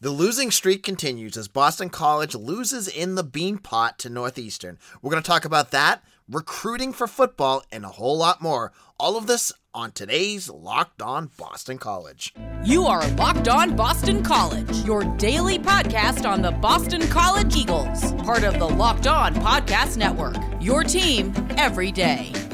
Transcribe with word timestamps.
The 0.00 0.10
losing 0.10 0.50
streak 0.50 0.82
continues 0.82 1.36
as 1.36 1.48
Boston 1.48 1.90
College 1.90 2.34
loses 2.34 2.88
in 2.88 3.16
the 3.16 3.24
Beanpot 3.24 3.96
to 3.98 4.08
Northeastern. 4.08 4.78
We're 5.02 5.10
going 5.10 5.22
to 5.22 5.26
talk 5.26 5.44
about 5.44 5.72
that, 5.72 6.02
recruiting 6.28 6.92
for 6.92 7.06
football, 7.06 7.64
and 7.70 7.84
a 7.84 7.88
whole 7.88 8.16
lot 8.16 8.40
more. 8.40 8.72
All 8.98 9.16
of 9.16 9.26
this 9.26 9.52
on 9.74 9.92
today's 9.92 10.48
Locked 10.48 11.02
On 11.02 11.30
Boston 11.36 11.78
College. 11.78 12.34
You 12.64 12.86
are 12.86 13.06
Locked 13.12 13.48
On 13.48 13.76
Boston 13.76 14.22
College, 14.22 14.74
your 14.84 15.04
daily 15.16 15.58
podcast 15.58 16.28
on 16.28 16.42
the 16.42 16.52
Boston 16.52 17.06
College 17.08 17.56
Eagles, 17.56 18.12
part 18.22 18.44
of 18.44 18.58
the 18.58 18.68
Locked 18.68 19.06
On 19.06 19.34
Podcast 19.34 19.96
Network. 19.96 20.36
Your 20.60 20.82
team 20.82 21.32
every 21.56 21.92
day. 21.92 22.49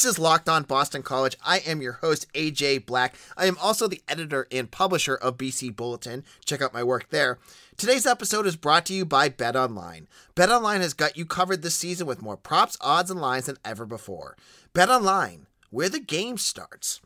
This 0.00 0.12
is 0.12 0.18
Locked 0.18 0.48
On 0.48 0.62
Boston 0.62 1.02
College. 1.02 1.36
I 1.44 1.58
am 1.58 1.82
your 1.82 1.92
host, 1.92 2.26
AJ 2.32 2.86
Black. 2.86 3.16
I 3.36 3.44
am 3.44 3.58
also 3.60 3.86
the 3.86 4.00
editor 4.08 4.48
and 4.50 4.70
publisher 4.70 5.14
of 5.14 5.36
BC 5.36 5.76
Bulletin. 5.76 6.24
Check 6.42 6.62
out 6.62 6.72
my 6.72 6.82
work 6.82 7.10
there. 7.10 7.38
Today's 7.76 8.06
episode 8.06 8.46
is 8.46 8.56
brought 8.56 8.86
to 8.86 8.94
you 8.94 9.04
by 9.04 9.28
Bet 9.28 9.56
Online. 9.56 10.08
Bet 10.34 10.48
Online 10.48 10.80
has 10.80 10.94
got 10.94 11.18
you 11.18 11.26
covered 11.26 11.60
this 11.60 11.74
season 11.74 12.06
with 12.06 12.22
more 12.22 12.38
props, 12.38 12.78
odds, 12.80 13.10
and 13.10 13.20
lines 13.20 13.44
than 13.44 13.58
ever 13.62 13.84
before. 13.84 14.38
Bet 14.72 14.88
Online, 14.88 15.46
where 15.68 15.90
the 15.90 16.00
game 16.00 16.38
starts. 16.38 17.02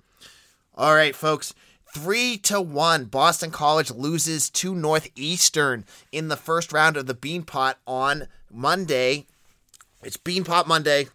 All 0.76 0.94
right, 0.94 1.16
folks. 1.16 1.52
Three 1.92 2.36
to 2.44 2.60
one, 2.60 3.06
Boston 3.06 3.50
College 3.50 3.90
loses 3.90 4.48
to 4.50 4.72
Northeastern 4.72 5.84
in 6.12 6.28
the 6.28 6.36
first 6.36 6.72
round 6.72 6.96
of 6.96 7.06
the 7.06 7.14
Beanpot 7.14 7.74
on 7.88 8.28
Monday. 8.52 9.26
It's 10.04 10.16
Beanpot 10.16 10.68
Monday 10.68 11.08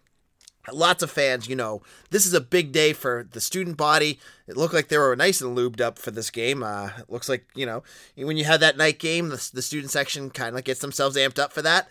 lots 0.73 1.03
of 1.03 1.11
fans, 1.11 1.47
you 1.47 1.55
know, 1.55 1.81
this 2.09 2.25
is 2.25 2.33
a 2.33 2.41
big 2.41 2.71
day 2.71 2.93
for 2.93 3.27
the 3.31 3.41
student 3.41 3.77
body. 3.77 4.19
It 4.47 4.57
looked 4.57 4.73
like 4.73 4.87
they 4.87 4.97
were 4.97 5.15
nice 5.15 5.41
and 5.41 5.57
lubed 5.57 5.81
up 5.81 5.99
for 5.99 6.11
this 6.11 6.29
game. 6.29 6.63
Uh, 6.63 6.91
it 6.97 7.09
looks 7.09 7.29
like, 7.29 7.45
you 7.55 7.65
know, 7.65 7.83
when 8.15 8.37
you 8.37 8.45
have 8.45 8.59
that 8.59 8.77
night 8.77 8.99
game, 8.99 9.29
the, 9.29 9.49
the 9.53 9.61
student 9.61 9.91
section 9.91 10.29
kind 10.29 10.57
of 10.57 10.63
gets 10.63 10.81
themselves 10.81 11.15
amped 11.15 11.39
up 11.39 11.53
for 11.53 11.61
that. 11.61 11.89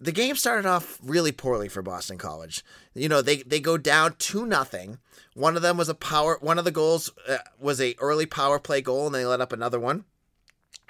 The 0.00 0.12
game 0.12 0.36
started 0.36 0.66
off 0.66 0.98
really 1.02 1.32
poorly 1.32 1.68
for 1.68 1.82
Boston 1.82 2.18
College. 2.18 2.64
You 2.94 3.08
know, 3.08 3.20
they, 3.20 3.38
they 3.38 3.58
go 3.58 3.76
down 3.76 4.14
2 4.18 4.46
nothing. 4.46 4.98
One 5.34 5.56
of 5.56 5.62
them 5.62 5.76
was 5.76 5.88
a 5.88 5.94
power, 5.94 6.38
one 6.40 6.58
of 6.58 6.64
the 6.64 6.70
goals 6.70 7.10
uh, 7.28 7.38
was 7.58 7.80
a 7.80 7.94
early 7.98 8.26
power 8.26 8.58
play 8.58 8.80
goal, 8.80 9.06
and 9.06 9.14
they 9.14 9.24
let 9.24 9.40
up 9.40 9.52
another 9.52 9.80
one. 9.80 10.04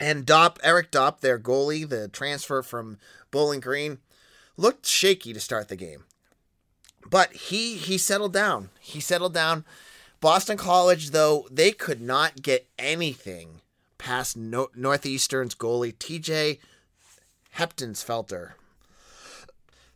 And 0.01 0.25
Dop, 0.25 0.59
Eric 0.63 0.91
Dop, 0.91 1.21
their 1.21 1.39
goalie, 1.39 1.89
the 1.89 2.09
transfer 2.09 2.63
from 2.63 2.99
Bowling 3.31 3.61
Green, 3.61 3.99
looked 4.57 4.87
shaky 4.87 5.33
to 5.33 5.41
start 5.41 5.69
the 5.69 5.77
game 5.77 6.05
but 7.09 7.33
he 7.33 7.77
he 7.77 7.99
settled 7.99 8.33
down. 8.33 8.71
He 8.81 9.01
settled 9.01 9.35
down. 9.35 9.65
Boston 10.21 10.57
College, 10.57 11.11
though, 11.11 11.47
they 11.51 11.71
could 11.71 12.01
not 12.01 12.43
get 12.43 12.67
anything 12.79 13.61
past 13.99 14.37
no- 14.37 14.71
Northeastern's 14.75 15.55
goalie 15.55 15.95
TJ 15.95 16.59
Heptensfelter. 17.57 18.53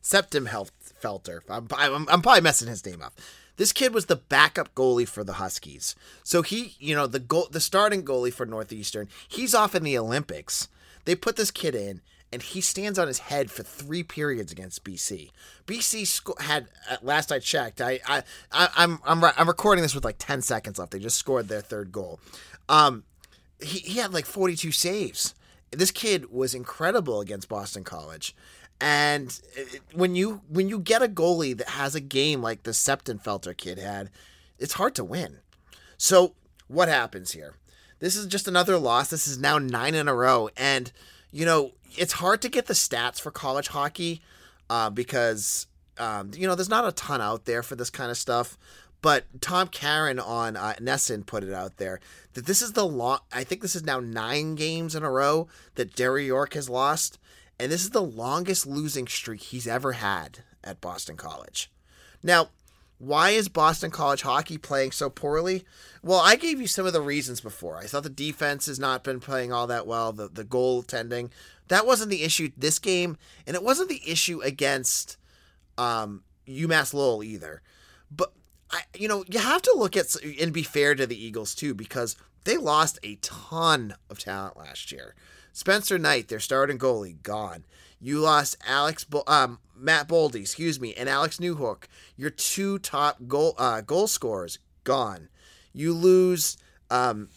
Septim 0.02 0.48
Felter. 1.00 1.40
I'm, 1.48 1.68
I'm, 1.70 2.08
I'm 2.08 2.22
probably 2.22 2.40
messing 2.40 2.68
his 2.68 2.84
name 2.84 3.02
up. 3.02 3.14
This 3.56 3.72
kid 3.72 3.94
was 3.94 4.06
the 4.06 4.16
backup 4.16 4.74
goalie 4.74 5.06
for 5.06 5.22
the 5.22 5.34
Huskies. 5.34 5.94
So 6.24 6.42
he, 6.42 6.74
you 6.78 6.94
know, 6.94 7.06
the 7.06 7.20
goal, 7.20 7.48
the 7.50 7.60
starting 7.60 8.04
goalie 8.04 8.32
for 8.32 8.46
Northeastern, 8.46 9.08
he's 9.28 9.54
off 9.54 9.74
in 9.74 9.84
the 9.84 9.98
Olympics. 9.98 10.68
They 11.04 11.14
put 11.14 11.36
this 11.36 11.50
kid 11.50 11.74
in 11.74 12.00
and 12.32 12.42
he 12.42 12.60
stands 12.60 12.98
on 12.98 13.08
his 13.08 13.18
head 13.18 13.50
for 13.50 13.62
three 13.62 14.02
periods 14.02 14.50
against 14.50 14.84
BC. 14.84 15.30
BC 15.66 16.06
sco- 16.06 16.34
had 16.40 16.68
last 17.02 17.30
I 17.30 17.38
checked. 17.38 17.80
I 17.80 18.00
I, 18.06 18.22
I 18.50 18.68
am 18.82 19.00
I'm, 19.04 19.22
I'm 19.22 19.32
I'm 19.36 19.48
recording 19.48 19.82
this 19.82 19.94
with 19.94 20.04
like 20.04 20.16
ten 20.18 20.42
seconds 20.42 20.78
left. 20.78 20.92
They 20.92 20.98
just 20.98 21.18
scored 21.18 21.48
their 21.48 21.60
third 21.60 21.92
goal. 21.92 22.20
Um, 22.68 23.04
he 23.60 23.78
he 23.80 23.98
had 23.98 24.12
like 24.12 24.26
42 24.26 24.72
saves. 24.72 25.34
This 25.70 25.90
kid 25.90 26.30
was 26.30 26.54
incredible 26.54 27.20
against 27.20 27.48
Boston 27.48 27.84
College. 27.84 28.34
And 28.80 29.38
uh, 29.58 29.62
when 29.92 30.16
you 30.16 30.42
when 30.48 30.68
you 30.68 30.78
get 30.78 31.02
a 31.02 31.08
goalie 31.08 31.56
that 31.56 31.70
has 31.70 31.94
a 31.94 32.00
game 32.00 32.42
like 32.42 32.64
the 32.64 32.72
Septenfelter 32.72 33.56
kid 33.56 33.78
had, 33.78 34.10
it's 34.58 34.74
hard 34.74 34.94
to 34.96 35.04
win. 35.04 35.38
So 35.96 36.34
what 36.66 36.88
happens 36.88 37.32
here? 37.32 37.54
This 38.00 38.16
is 38.16 38.26
just 38.26 38.48
another 38.48 38.78
loss. 38.78 39.10
This 39.10 39.28
is 39.28 39.38
now 39.38 39.58
nine 39.58 39.94
in 39.94 40.08
a 40.08 40.14
row, 40.14 40.50
and 40.56 40.90
you 41.30 41.46
know 41.46 41.72
it's 41.96 42.14
hard 42.14 42.42
to 42.42 42.48
get 42.48 42.66
the 42.66 42.74
stats 42.74 43.20
for 43.20 43.30
college 43.30 43.68
hockey 43.68 44.20
uh, 44.70 44.90
because 44.90 45.66
um, 45.98 46.30
you 46.34 46.46
know 46.46 46.54
there's 46.54 46.68
not 46.68 46.86
a 46.86 46.92
ton 46.92 47.20
out 47.20 47.44
there 47.44 47.62
for 47.62 47.76
this 47.76 47.90
kind 47.90 48.10
of 48.10 48.16
stuff. 48.16 48.58
But 49.02 49.24
Tom 49.40 49.66
Caron 49.66 50.20
on 50.20 50.56
uh, 50.56 50.74
NESN 50.80 51.26
put 51.26 51.42
it 51.42 51.52
out 51.52 51.78
there 51.78 51.98
that 52.34 52.46
this 52.46 52.62
is 52.62 52.72
the 52.72 52.86
long. 52.86 53.18
I 53.32 53.42
think 53.44 53.60
this 53.60 53.74
is 53.74 53.84
now 53.84 53.98
nine 53.98 54.54
games 54.54 54.94
in 54.94 55.02
a 55.02 55.10
row 55.10 55.48
that 55.74 55.94
Jerry 55.94 56.24
York 56.24 56.54
has 56.54 56.70
lost, 56.70 57.18
and 57.58 57.72
this 57.72 57.82
is 57.82 57.90
the 57.90 58.02
longest 58.02 58.66
losing 58.66 59.08
streak 59.08 59.40
he's 59.40 59.66
ever 59.66 59.92
had 59.92 60.44
at 60.62 60.80
Boston 60.80 61.16
College. 61.16 61.70
Now, 62.22 62.50
why 63.02 63.30
is 63.30 63.48
Boston 63.48 63.90
College 63.90 64.22
hockey 64.22 64.58
playing 64.58 64.92
so 64.92 65.10
poorly? 65.10 65.64
Well, 66.04 66.20
I 66.20 66.36
gave 66.36 66.60
you 66.60 66.68
some 66.68 66.86
of 66.86 66.92
the 66.92 67.00
reasons 67.00 67.40
before. 67.40 67.76
I 67.76 67.86
thought 67.86 68.04
the 68.04 68.08
defense 68.08 68.66
has 68.66 68.78
not 68.78 69.02
been 69.02 69.18
playing 69.18 69.52
all 69.52 69.66
that 69.66 69.88
well. 69.88 70.12
The 70.12 70.28
the 70.28 70.44
goaltending 70.44 71.30
that 71.66 71.84
wasn't 71.84 72.10
the 72.10 72.22
issue 72.22 72.50
this 72.56 72.78
game, 72.78 73.16
and 73.44 73.56
it 73.56 73.62
wasn't 73.64 73.88
the 73.88 74.02
issue 74.06 74.40
against 74.42 75.16
um, 75.78 76.22
UMass 76.46 76.94
Lowell 76.94 77.24
either. 77.24 77.62
But 78.08 78.32
I, 78.70 78.82
you 78.96 79.08
know, 79.08 79.24
you 79.26 79.40
have 79.40 79.62
to 79.62 79.74
look 79.76 79.96
at 79.96 80.14
and 80.40 80.52
be 80.52 80.62
fair 80.62 80.94
to 80.94 81.06
the 81.06 81.20
Eagles 81.20 81.56
too 81.56 81.74
because 81.74 82.14
they 82.44 82.56
lost 82.56 83.00
a 83.02 83.16
ton 83.16 83.94
of 84.08 84.20
talent 84.20 84.56
last 84.56 84.92
year. 84.92 85.16
Spencer 85.52 85.98
Knight, 85.98 86.28
their 86.28 86.40
starting 86.40 86.78
goalie, 86.78 87.20
gone. 87.22 87.64
You 88.00 88.20
lost 88.20 88.56
Alex, 88.66 89.06
um, 89.26 89.58
Matt 89.82 90.08
Boldy, 90.08 90.36
excuse 90.36 90.80
me, 90.80 90.94
and 90.94 91.08
Alex 91.08 91.38
Newhook, 91.38 91.84
your 92.16 92.30
two 92.30 92.78
top 92.78 93.18
goal 93.26 93.54
uh, 93.58 93.80
goal 93.80 94.06
scorers, 94.06 94.58
gone. 94.84 95.28
You 95.72 95.92
lose, 95.92 96.56
um, 96.90 97.28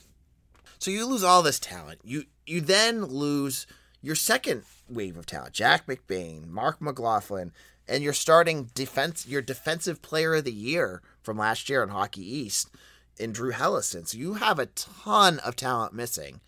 so 0.79 0.91
you 0.91 1.05
lose 1.05 1.23
all 1.23 1.41
this 1.41 1.59
talent. 1.59 1.99
You 2.03 2.25
you 2.45 2.61
then 2.61 3.05
lose 3.05 3.65
your 4.01 4.15
second 4.15 4.63
wave 4.87 5.17
of 5.17 5.25
talent, 5.25 5.53
Jack 5.53 5.87
McBain, 5.87 6.47
Marc 6.47 6.79
McLaughlin, 6.79 7.51
and 7.87 8.03
your 8.03 8.13
starting 8.13 8.69
defense, 8.75 9.27
your 9.27 9.41
defensive 9.41 10.01
player 10.01 10.35
of 10.35 10.43
the 10.43 10.53
year 10.53 11.01
from 11.23 11.37
last 11.37 11.69
year 11.69 11.81
in 11.81 11.89
Hockey 11.89 12.21
East, 12.21 12.69
in 13.17 13.31
Drew 13.31 13.51
Helleson. 13.51 14.07
So 14.07 14.17
you 14.17 14.35
have 14.35 14.59
a 14.59 14.67
ton 14.67 15.39
of 15.39 15.55
talent 15.55 15.93
missing. 15.93 16.41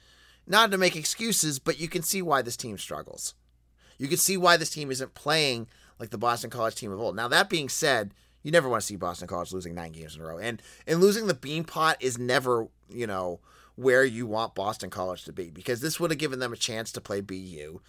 Not 0.45 0.71
to 0.71 0.77
make 0.77 0.95
excuses, 0.95 1.59
but 1.59 1.79
you 1.79 1.89
can 1.89 2.03
see 2.03 2.21
why 2.21 2.41
this 2.41 2.55
team 2.55 2.77
struggles. 2.77 3.33
You 3.97 4.07
can 4.07 4.17
see 4.17 4.37
why 4.37 4.57
this 4.57 4.69
team 4.69 4.91
isn't 4.91 5.13
playing 5.13 5.67
like 5.99 6.09
the 6.09 6.17
Boston 6.17 6.49
College 6.49 6.75
team 6.75 6.91
of 6.91 6.99
old. 6.99 7.15
Now 7.15 7.27
that 7.27 7.49
being 7.49 7.69
said, 7.69 8.13
you 8.43 8.51
never 8.51 8.69
want 8.69 8.81
to 8.81 8.87
see 8.87 8.95
Boston 8.95 9.27
College 9.27 9.51
losing 9.51 9.75
nine 9.75 9.91
games 9.91 10.15
in 10.15 10.21
a 10.21 10.25
row, 10.25 10.37
and 10.37 10.61
and 10.85 11.01
losing 11.01 11.27
the 11.27 11.33
Beanpot 11.33 11.95
is 11.99 12.17
never 12.17 12.67
you 12.89 13.07
know 13.07 13.39
where 13.75 14.03
you 14.03 14.25
want 14.25 14.55
Boston 14.55 14.89
College 14.89 15.23
to 15.25 15.33
be 15.33 15.49
because 15.49 15.81
this 15.81 15.99
would 15.99 16.11
have 16.11 16.19
given 16.19 16.39
them 16.39 16.53
a 16.53 16.57
chance 16.57 16.91
to 16.91 17.01
play 17.01 17.21
BU. 17.21 17.79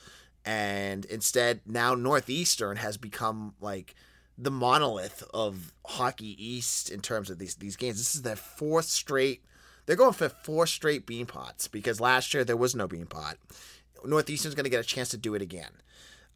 And 0.44 1.04
instead, 1.06 1.60
now 1.66 1.94
Northeastern 1.94 2.76
has 2.76 2.96
become 2.96 3.54
like 3.60 3.94
the 4.36 4.50
monolith 4.50 5.24
of 5.34 5.72
Hockey 5.84 6.36
East 6.42 6.90
in 6.90 7.00
terms 7.00 7.30
of 7.30 7.38
these 7.38 7.56
these 7.56 7.76
games. 7.76 7.98
This 7.98 8.14
is 8.14 8.22
their 8.22 8.36
fourth 8.36 8.86
straight. 8.86 9.44
They're 9.86 9.96
going 9.96 10.12
for 10.12 10.28
four 10.28 10.66
straight 10.66 11.06
Beanpots 11.06 11.70
because 11.70 12.00
last 12.00 12.34
year 12.34 12.44
there 12.44 12.56
was 12.56 12.74
no 12.74 12.86
Beanpot. 12.86 13.36
Northeastern's 14.04 14.54
going 14.54 14.64
to 14.64 14.70
get 14.70 14.80
a 14.80 14.84
chance 14.84 15.08
to 15.10 15.16
do 15.16 15.34
it 15.34 15.42
again 15.42 15.72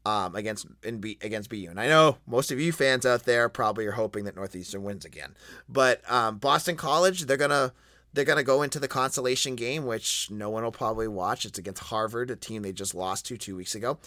um, 0.05 0.35
against 0.35 0.67
in 0.83 0.99
B, 0.99 1.19
against 1.21 1.51
BU. 1.51 1.69
And 1.71 1.81
I 1.81 1.89
know 1.89 2.19
most 2.27 2.51
of 2.51 2.61
you 2.61 2.73
fans 2.73 3.07
out 3.07 3.25
there 3.25 3.49
probably 3.49 3.87
are 3.87 3.93
hoping 3.93 4.25
that 4.25 4.37
Northeastern 4.37 4.83
wins 4.83 5.05
again. 5.05 5.35
But 5.69 6.09
um, 6.11 6.39
Boston 6.39 6.77
College, 6.77 7.23
they're 7.23 7.37
gonna 7.37 7.73
they're 8.13 8.25
to 8.25 8.43
go 8.43 8.63
into 8.63 8.79
the 8.79 8.89
consolation 8.89 9.57
game, 9.57 9.87
which 9.87 10.31
no 10.31 10.51
one 10.51 10.65
will 10.65 10.73
probably 10.73 11.09
watch. 11.09 11.45
It's 11.45 11.59
against 11.59 11.85
Harvard, 11.85 12.31
a 12.31 12.37
team 12.37 12.63
they 12.63 12.73
just 12.73 12.95
lost 12.95 13.27
to 13.27 13.39
two 13.39 13.57
weeks 13.57 13.75
ago. 13.75 13.99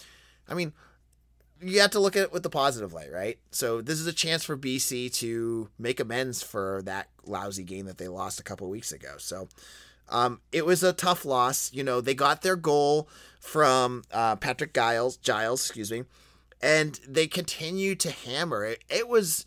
I 0.48 0.54
mean, 0.54 0.72
you 1.60 1.80
have 1.80 1.90
to 1.92 2.00
look 2.00 2.16
at 2.16 2.22
it 2.22 2.32
with 2.32 2.42
the 2.42 2.50
positive 2.50 2.92
light, 2.92 3.12
right? 3.12 3.38
So 3.50 3.80
this 3.80 3.98
is 3.98 4.06
a 4.06 4.12
chance 4.12 4.44
for 4.44 4.56
BC 4.56 5.12
to 5.14 5.70
make 5.78 5.98
amends 5.98 6.42
for 6.42 6.82
that 6.84 7.08
lousy 7.24 7.64
game 7.64 7.86
that 7.86 7.98
they 7.98 8.08
lost 8.08 8.38
a 8.38 8.44
couple 8.44 8.68
weeks 8.68 8.92
ago. 8.92 9.14
So 9.18 9.48
um, 10.08 10.40
it 10.52 10.64
was 10.64 10.82
a 10.82 10.92
tough 10.92 11.24
loss. 11.24 11.72
You 11.72 11.82
know, 11.82 12.00
they 12.00 12.14
got 12.14 12.42
their 12.42 12.56
goal 12.56 13.08
from 13.40 14.02
uh, 14.12 14.36
Patrick 14.36 14.74
Giles, 14.74 15.16
Giles, 15.16 15.64
excuse 15.64 15.90
me, 15.90 16.04
and 16.60 17.00
they 17.06 17.26
continued 17.26 18.00
to 18.00 18.10
hammer 18.10 18.64
it. 18.64 18.82
It 18.88 19.08
was 19.08 19.44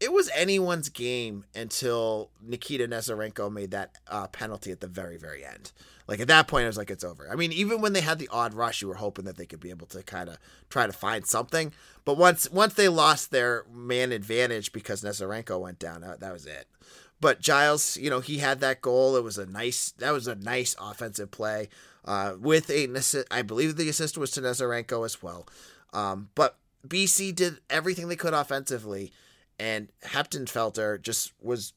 it 0.00 0.12
was 0.12 0.30
anyone's 0.34 0.88
game 0.88 1.44
until 1.54 2.30
Nikita 2.42 2.88
Nesterenko 2.88 3.52
made 3.52 3.70
that 3.72 3.96
uh, 4.08 4.26
penalty 4.28 4.72
at 4.72 4.80
the 4.80 4.86
very, 4.86 5.18
very 5.18 5.44
end. 5.44 5.72
Like 6.08 6.20
at 6.20 6.28
that 6.28 6.48
point, 6.48 6.64
I 6.64 6.66
was 6.66 6.78
like, 6.78 6.90
it's 6.90 7.04
over. 7.04 7.28
I 7.30 7.36
mean, 7.36 7.52
even 7.52 7.80
when 7.80 7.92
they 7.92 8.00
had 8.00 8.18
the 8.18 8.28
odd 8.32 8.54
rush, 8.54 8.82
you 8.82 8.88
were 8.88 8.94
hoping 8.94 9.26
that 9.26 9.36
they 9.36 9.46
could 9.46 9.60
be 9.60 9.70
able 9.70 9.86
to 9.88 10.02
kind 10.02 10.28
of 10.28 10.38
try 10.68 10.86
to 10.86 10.92
find 10.92 11.24
something. 11.26 11.72
But 12.04 12.16
once 12.16 12.50
once 12.50 12.74
they 12.74 12.88
lost 12.88 13.30
their 13.30 13.64
man 13.72 14.10
advantage 14.10 14.72
because 14.72 15.02
Nesterenko 15.02 15.60
went 15.60 15.78
down, 15.78 16.00
that, 16.00 16.20
that 16.20 16.32
was 16.32 16.46
it. 16.46 16.66
But 17.20 17.40
Giles, 17.40 17.96
you 17.96 18.08
know, 18.08 18.20
he 18.20 18.38
had 18.38 18.60
that 18.60 18.80
goal. 18.80 19.16
It 19.16 19.24
was 19.24 19.38
a 19.38 19.46
nice 19.46 19.92
that 19.98 20.12
was 20.12 20.26
a 20.26 20.34
nice 20.34 20.74
offensive 20.80 21.30
play 21.30 21.68
uh, 22.04 22.34
with 22.38 22.70
a 22.70 22.88
I 23.30 23.42
believe 23.42 23.76
the 23.76 23.88
assist 23.88 24.16
was 24.16 24.30
to 24.32 24.40
Nesterenko 24.40 25.04
as 25.04 25.22
well. 25.22 25.46
Um, 25.92 26.30
but 26.34 26.56
BC 26.86 27.34
did 27.34 27.58
everything 27.68 28.08
they 28.08 28.16
could 28.16 28.32
offensively, 28.32 29.12
and 29.58 29.88
Heptenfelter 30.04 31.00
just 31.00 31.32
was 31.40 31.74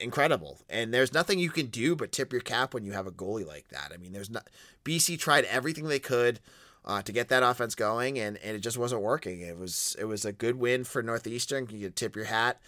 incredible. 0.00 0.60
And 0.68 0.92
there's 0.92 1.12
nothing 1.12 1.38
you 1.38 1.50
can 1.50 1.66
do 1.66 1.96
but 1.96 2.12
tip 2.12 2.32
your 2.32 2.40
cap 2.40 2.74
when 2.74 2.84
you 2.84 2.92
have 2.92 3.06
a 3.06 3.12
goalie 3.12 3.46
like 3.46 3.68
that. 3.68 3.92
I 3.94 3.96
mean, 3.96 4.12
there's 4.12 4.30
not 4.30 4.48
BC 4.84 5.18
tried 5.18 5.44
everything 5.46 5.88
they 5.88 5.98
could 5.98 6.40
uh, 6.84 7.02
to 7.02 7.12
get 7.12 7.28
that 7.28 7.42
offense 7.42 7.74
going, 7.74 8.18
and, 8.18 8.38
and 8.38 8.56
it 8.56 8.60
just 8.60 8.78
wasn't 8.78 9.02
working. 9.02 9.40
It 9.40 9.58
was 9.58 9.96
it 9.98 10.04
was 10.04 10.24
a 10.24 10.32
good 10.32 10.56
win 10.56 10.84
for 10.84 11.02
Northeastern. 11.02 11.68
You 11.70 11.86
could 11.86 11.96
tip 11.96 12.16
your 12.16 12.26
hat. 12.26 12.60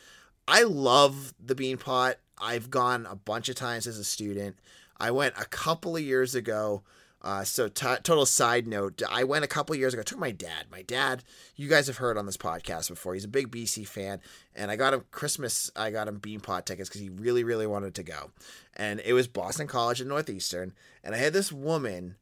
I 0.47 0.63
love 0.65 1.35
the 1.45 1.55
Beanpot. 1.55 2.15
I've 2.39 2.71
gone 2.71 3.07
a 3.07 3.15
bunch 3.15 3.49
of 3.49 3.55
times 3.55 3.87
as 3.87 3.99
a 3.99 4.05
student. 4.05 4.57
I 4.99 5.11
went 5.11 5.35
a 5.39 5.45
couple 5.45 5.97
of 5.97 6.03
years 6.03 6.35
ago 6.35 6.83
uh, 7.25 7.43
so 7.43 7.69
t- 7.69 7.87
total 8.03 8.27
side 8.27 8.67
note, 8.67 9.03
I 9.11 9.25
went 9.25 9.47
a 9.47 9.49
couple 9.49 9.75
years 9.75 9.95
ago. 9.95 10.03
I 10.03 10.05
took 10.05 10.19
my 10.19 10.31
dad. 10.31 10.67
My 10.71 10.83
dad, 10.83 11.25
you 11.57 11.71
guys 11.71 11.87
have 11.87 11.97
heard 11.97 12.19
on 12.19 12.27
this 12.27 12.37
podcast 12.37 12.91
before. 12.91 13.15
He's 13.15 13.25
a 13.25 13.29
big 13.29 13.51
BC 13.51 13.89
fan, 13.89 14.21
and 14.55 14.71
I 14.71 14.77
got 14.77 14.93
him 14.93 15.05
Christmas. 15.11 15.71
I 15.75 15.91
got 15.91 16.07
him 16.07 16.21
Beanpot 16.21 16.67
tickets 16.67 16.91
because 16.91 17.01
he 17.01 17.09
really, 17.09 17.43
really 17.43 17.67
wanted 17.67 17.95
to 17.95 18.03
go, 18.03 18.31
and 18.77 19.01
it 19.03 19.15
was 19.15 19.27
Boston 19.27 19.67
College 19.67 20.01
and 20.01 20.11
Northeastern. 20.11 20.75
And 21.03 21.15
I 21.15 21.19
had 21.19 21.33
this 21.33 21.51
woman 21.51 22.17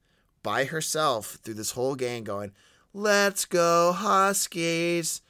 by 0.44 0.66
herself 0.66 1.38
through 1.42 1.54
this 1.54 1.72
whole 1.72 1.96
game 1.96 2.22
going, 2.22 2.52
"Let's 2.94 3.44
go 3.44 3.90
Huskies," 3.90 5.20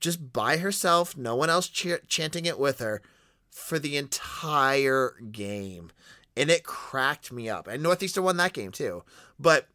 just 0.00 0.32
by 0.32 0.56
herself, 0.56 1.16
no 1.16 1.36
one 1.36 1.50
else 1.50 1.68
ch- 1.68 2.06
chanting 2.08 2.46
it 2.46 2.58
with 2.58 2.78
her 2.78 3.02
for 3.50 3.78
the 3.78 3.96
entire 3.96 5.14
game 5.30 5.92
and 6.36 6.50
it 6.50 6.64
cracked 6.64 7.32
me 7.32 7.48
up. 7.48 7.66
And 7.66 7.82
Northeastern 7.82 8.24
won 8.24 8.36
that 8.38 8.52
game 8.52 8.72
too, 8.72 9.02
but 9.38 9.68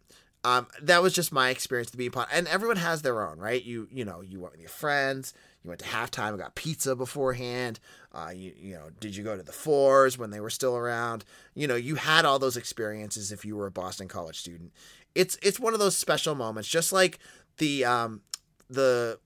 um, 0.44 0.68
that 0.81 1.01
was 1.01 1.13
just 1.13 1.31
my 1.31 1.50
experience 1.50 1.89
to 1.92 1.98
be 1.98 2.10
part. 2.10 2.30
And 2.31 2.48
everyone 2.48 2.77
has 2.77 3.01
their 3.01 3.27
own, 3.27 3.39
right? 3.39 3.63
You 3.63 3.88
you 3.92 4.06
know 4.06 4.22
you 4.22 4.39
went 4.39 4.54
with 4.54 4.62
your 4.62 4.69
friends. 4.69 5.33
You 5.63 5.69
went 5.69 5.80
to 5.81 5.88
halftime 5.88 6.30
and 6.30 6.39
got 6.39 6.54
pizza 6.56 6.95
beforehand. 6.95 7.80
Uh, 8.13 8.31
you 8.33 8.54
you 8.56 8.75
know 8.75 8.89
did 9.00 9.16
you 9.16 9.24
go 9.24 9.36
to 9.36 9.44
the 9.44 9.51
fours 9.51 10.18
when 10.18 10.30
they 10.30 10.39
were 10.39 10.51
still 10.51 10.75
around? 10.75 11.25
You 11.56 11.68
know 11.68 11.75
you 11.75 11.95
had 11.95 12.25
all 12.25 12.39
those 12.39 12.57
experiences 12.57 13.31
if 13.31 13.44
you 13.44 13.56
were 13.56 13.66
a 13.66 13.72
Boston 13.72 14.07
College 14.07 14.39
student. 14.39 14.72
It's 15.16 15.38
it's 15.42 15.60
one 15.60 15.74
of 15.74 15.80
those 15.80 15.98
special 15.98 16.36
moments, 16.36 16.69
just 16.69 16.94
like 16.94 17.18
the 17.57 17.83
um 17.86 18.22
the 18.69 19.19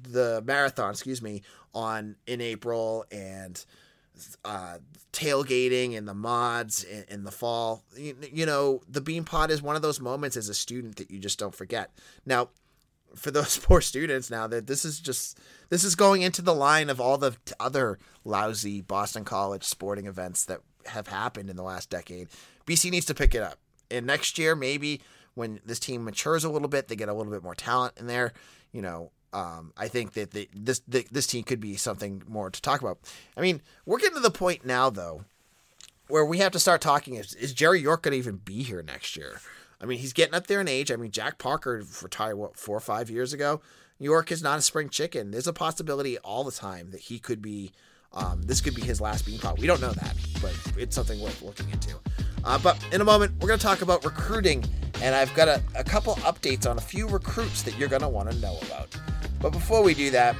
the 0.00 0.42
marathon, 0.44 0.90
excuse 0.90 1.22
me, 1.22 1.42
on 1.74 2.16
in 2.26 2.40
April 2.40 3.04
and 3.10 3.64
uh, 4.44 4.78
tailgating 5.12 5.96
and 5.96 6.06
the 6.06 6.14
mods 6.14 6.84
in, 6.84 7.04
in 7.08 7.24
the 7.24 7.30
fall. 7.30 7.84
You, 7.96 8.16
you, 8.32 8.46
know, 8.46 8.82
the 8.88 9.00
Beanpot 9.00 9.50
is 9.50 9.62
one 9.62 9.76
of 9.76 9.82
those 9.82 10.00
moments 10.00 10.36
as 10.36 10.48
a 10.48 10.54
student 10.54 10.96
that 10.96 11.10
you 11.10 11.18
just 11.18 11.38
don't 11.38 11.54
forget. 11.54 11.90
Now, 12.24 12.50
for 13.14 13.30
those 13.30 13.58
poor 13.62 13.80
students, 13.80 14.30
now 14.30 14.46
that 14.46 14.66
this 14.66 14.84
is 14.84 15.00
just 15.00 15.38
this 15.68 15.84
is 15.84 15.94
going 15.94 16.22
into 16.22 16.42
the 16.42 16.54
line 16.54 16.90
of 16.90 17.00
all 17.00 17.18
the 17.18 17.36
other 17.58 17.98
lousy 18.24 18.80
Boston 18.80 19.24
College 19.24 19.64
sporting 19.64 20.06
events 20.06 20.44
that 20.46 20.60
have 20.86 21.08
happened 21.08 21.50
in 21.50 21.56
the 21.56 21.62
last 21.62 21.90
decade. 21.90 22.28
BC 22.66 22.90
needs 22.90 23.06
to 23.06 23.14
pick 23.14 23.34
it 23.34 23.42
up, 23.42 23.58
and 23.90 24.06
next 24.06 24.38
year 24.38 24.54
maybe 24.54 25.00
when 25.34 25.60
this 25.64 25.80
team 25.80 26.04
matures 26.04 26.44
a 26.44 26.48
little 26.48 26.68
bit, 26.68 26.88
they 26.88 26.96
get 26.96 27.08
a 27.08 27.14
little 27.14 27.32
bit 27.32 27.42
more 27.42 27.54
talent 27.54 27.94
in 27.98 28.06
there. 28.06 28.32
You 28.72 28.82
know, 28.82 29.10
um, 29.34 29.72
I 29.76 29.88
think 29.88 30.12
that 30.14 30.30
the, 30.30 30.48
this 30.54 30.80
the, 30.88 31.06
this 31.10 31.26
team 31.26 31.44
could 31.44 31.60
be 31.60 31.76
something 31.76 32.22
more 32.28 32.50
to 32.50 32.62
talk 32.62 32.80
about. 32.80 32.98
I 33.36 33.40
mean, 33.40 33.60
we're 33.84 33.98
getting 33.98 34.16
to 34.16 34.20
the 34.20 34.30
point 34.30 34.64
now 34.64 34.88
though 34.90 35.24
where 36.08 36.24
we 36.24 36.38
have 36.38 36.52
to 36.52 36.58
start 36.58 36.80
talking 36.80 37.14
is, 37.14 37.34
is 37.34 37.52
Jerry 37.52 37.80
York 37.80 38.02
going 38.02 38.12
to 38.12 38.18
even 38.18 38.36
be 38.36 38.62
here 38.62 38.82
next 38.82 39.16
year? 39.16 39.40
I 39.80 39.86
mean, 39.86 39.98
he's 39.98 40.12
getting 40.12 40.34
up 40.34 40.46
there 40.46 40.60
in 40.60 40.68
age. 40.68 40.90
I 40.90 40.96
mean, 40.96 41.10
Jack 41.10 41.38
Parker 41.38 41.84
retired 42.02 42.36
what 42.36 42.56
four 42.56 42.76
or 42.76 42.80
five 42.80 43.10
years 43.10 43.32
ago. 43.32 43.60
York 43.98 44.30
is 44.32 44.42
not 44.42 44.58
a 44.58 44.62
spring 44.62 44.88
chicken. 44.88 45.30
There's 45.30 45.46
a 45.46 45.52
possibility 45.52 46.18
all 46.18 46.44
the 46.44 46.52
time 46.52 46.90
that 46.90 47.00
he 47.00 47.18
could 47.18 47.40
be. 47.40 47.72
Um, 48.12 48.42
this 48.42 48.60
could 48.60 48.74
be 48.74 48.82
his 48.82 49.00
last 49.00 49.26
Beanpot. 49.26 49.58
We 49.58 49.66
don't 49.66 49.80
know 49.80 49.92
that, 49.92 50.14
but 50.40 50.54
it's 50.76 50.94
something 50.94 51.20
worth 51.20 51.42
looking 51.42 51.68
into. 51.70 51.96
Uh, 52.44 52.58
but 52.58 52.78
in 52.92 53.00
a 53.00 53.04
moment, 53.04 53.32
we're 53.40 53.48
going 53.48 53.58
to 53.58 53.64
talk 53.64 53.82
about 53.82 54.04
recruiting, 54.04 54.64
and 55.02 55.14
I've 55.14 55.34
got 55.34 55.48
a, 55.48 55.62
a 55.74 55.82
couple 55.82 56.14
updates 56.16 56.68
on 56.70 56.78
a 56.78 56.80
few 56.80 57.08
recruits 57.08 57.62
that 57.62 57.76
you're 57.76 57.88
going 57.88 58.02
to 58.02 58.08
want 58.08 58.30
to 58.30 58.36
know 58.38 58.58
about. 58.66 58.93
But 59.44 59.52
before 59.52 59.82
we 59.82 59.92
do 59.92 60.10
that, 60.12 60.36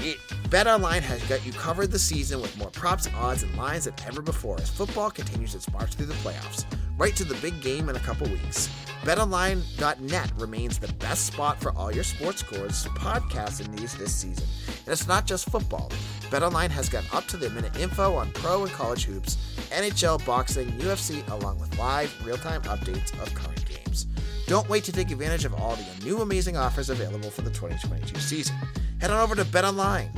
it, 0.00 0.18
BetOnline 0.50 1.00
has 1.00 1.22
got 1.22 1.46
you 1.46 1.52
covered 1.52 1.90
the 1.90 1.98
season 1.98 2.42
with 2.42 2.54
more 2.58 2.68
props, 2.68 3.08
odds, 3.16 3.42
and 3.42 3.56
lines 3.56 3.86
than 3.86 3.94
ever 4.06 4.20
before 4.20 4.60
as 4.60 4.68
football 4.68 5.10
continues 5.10 5.54
its 5.54 5.72
march 5.72 5.94
through 5.94 6.04
the 6.04 6.14
playoffs, 6.16 6.66
right 6.98 7.16
to 7.16 7.24
the 7.24 7.34
big 7.36 7.62
game 7.62 7.88
in 7.88 7.96
a 7.96 8.00
couple 8.00 8.28
weeks. 8.28 8.68
BetOnline.net 9.04 10.32
remains 10.36 10.78
the 10.78 10.92
best 10.94 11.24
spot 11.24 11.58
for 11.62 11.72
all 11.78 11.90
your 11.90 12.04
sports 12.04 12.40
scores, 12.40 12.84
podcasts, 12.88 13.64
and 13.64 13.74
news 13.74 13.94
this 13.94 14.14
season. 14.14 14.44
And 14.84 14.88
it's 14.88 15.08
not 15.08 15.24
just 15.24 15.48
football. 15.48 15.90
BetOnline 16.24 16.68
has 16.68 16.90
got 16.90 17.04
up 17.14 17.24
to 17.28 17.38
the 17.38 17.48
minute 17.48 17.74
info 17.80 18.16
on 18.16 18.30
pro 18.32 18.64
and 18.64 18.72
college 18.72 19.04
hoops, 19.04 19.38
NHL, 19.70 20.22
boxing, 20.26 20.70
UFC, 20.72 21.26
along 21.30 21.58
with 21.58 21.78
live, 21.78 22.14
real 22.26 22.36
time 22.36 22.60
updates 22.64 23.18
of 23.18 23.32
current. 23.32 23.55
Don't 24.46 24.68
wait 24.68 24.84
to 24.84 24.92
take 24.92 25.10
advantage 25.10 25.44
of 25.44 25.54
all 25.54 25.74
the 25.74 26.04
new 26.04 26.20
amazing 26.20 26.56
offers 26.56 26.88
available 26.88 27.30
for 27.30 27.42
the 27.42 27.50
2022 27.50 28.20
season. 28.20 28.54
Head 29.00 29.10
on 29.10 29.18
over 29.18 29.34
to 29.34 29.44
BetOnline, 29.44 30.08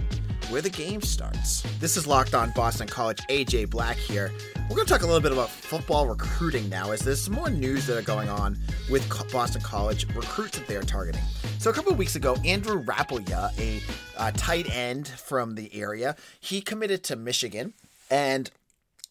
where 0.50 0.60
the 0.60 0.69
game 0.69 1.00
starts. 1.00 1.62
This 1.80 1.96
is 1.96 2.06
Locked 2.06 2.34
On 2.34 2.52
Boston 2.54 2.86
College. 2.86 3.20
AJ 3.30 3.70
Black 3.70 3.96
here. 3.96 4.30
We're 4.69 4.76
going 4.76 4.86
to 4.86 4.92
talk 4.92 5.00
a 5.00 5.06
little 5.06 5.22
bit 5.22 5.32
about 5.32 5.48
football 5.48 6.06
recruiting 6.06 6.69
now, 6.69 6.90
as 6.90 7.00
there's 7.00 7.22
some 7.22 7.32
more 7.32 7.48
news 7.48 7.86
that 7.86 7.96
are 7.96 8.02
going 8.02 8.28
on 8.28 8.58
with 8.90 9.08
Boston 9.32 9.62
College 9.62 10.06
recruits 10.14 10.58
that 10.58 10.66
they 10.66 10.76
are 10.76 10.82
targeting. 10.82 11.22
So 11.58 11.70
a 11.70 11.72
couple 11.72 11.90
of 11.90 11.96
weeks 11.96 12.14
ago, 12.14 12.36
Andrew 12.44 12.84
Rappleyea, 12.84 13.82
a 14.19 14.32
tight 14.32 14.70
end 14.76 15.08
from 15.08 15.54
the 15.54 15.74
area, 15.74 16.16
he 16.38 16.60
committed 16.60 17.02
to 17.04 17.16
Michigan, 17.16 17.72
and 18.10 18.50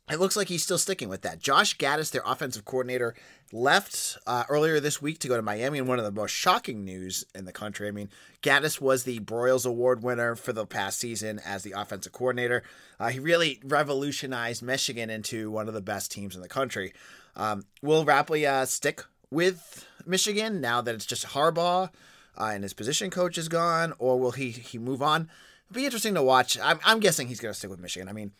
it 0.09 0.19
looks 0.19 0.37
like 0.37 0.47
he's 0.47 0.63
still 0.63 0.77
sticking 0.77 1.09
with 1.09 1.21
that. 1.23 1.39
Josh 1.39 1.77
Gattis, 1.77 2.11
their 2.11 2.21
offensive 2.25 2.63
coordinator, 2.63 3.13
left 3.51 4.17
uh, 4.25 4.45
earlier 4.49 4.79
this 4.79 5.01
week 5.01 5.19
to 5.19 5.27
go 5.27 5.35
to 5.35 5.41
Miami. 5.41 5.79
And 5.79 5.87
one 5.87 5.99
of 5.99 6.05
the 6.05 6.11
most 6.11 6.31
shocking 6.31 6.85
news 6.85 7.25
in 7.35 7.45
the 7.45 7.51
country. 7.51 7.87
I 7.87 7.91
mean, 7.91 8.09
Gattis 8.41 8.79
was 8.79 9.03
the 9.03 9.19
Broyles 9.19 9.65
Award 9.65 10.03
winner 10.03 10.35
for 10.35 10.53
the 10.53 10.65
past 10.65 10.99
season 10.99 11.41
as 11.45 11.63
the 11.63 11.73
offensive 11.73 12.13
coordinator. 12.13 12.63
Uh, 12.99 13.09
he 13.09 13.19
really 13.19 13.59
revolutionized 13.65 14.63
Michigan 14.63 15.09
into 15.09 15.51
one 15.51 15.67
of 15.67 15.73
the 15.73 15.81
best 15.81 16.11
teams 16.11 16.35
in 16.35 16.41
the 16.41 16.47
country. 16.47 16.93
Um, 17.35 17.65
will 17.81 18.05
Rapley 18.05 18.47
uh, 18.47 18.65
stick 18.65 19.03
with 19.29 19.85
Michigan 20.05 20.61
now 20.61 20.79
that 20.81 20.95
it's 20.95 21.05
just 21.05 21.27
Harbaugh 21.27 21.89
uh, 22.37 22.51
and 22.53 22.63
his 22.63 22.73
position 22.73 23.09
coach 23.09 23.37
is 23.37 23.49
gone, 23.49 23.93
or 23.99 24.19
will 24.19 24.31
he 24.31 24.51
he 24.51 24.77
move 24.77 25.01
on? 25.01 25.29
It'll 25.69 25.81
be 25.81 25.85
interesting 25.85 26.13
to 26.13 26.23
watch. 26.23 26.57
I'm, 26.59 26.79
I'm 26.85 26.99
guessing 26.99 27.27
he's 27.27 27.41
going 27.41 27.53
to 27.53 27.57
stick 27.57 27.69
with 27.69 27.79
Michigan. 27.81 28.07
I 28.07 28.13
mean, 28.13 28.31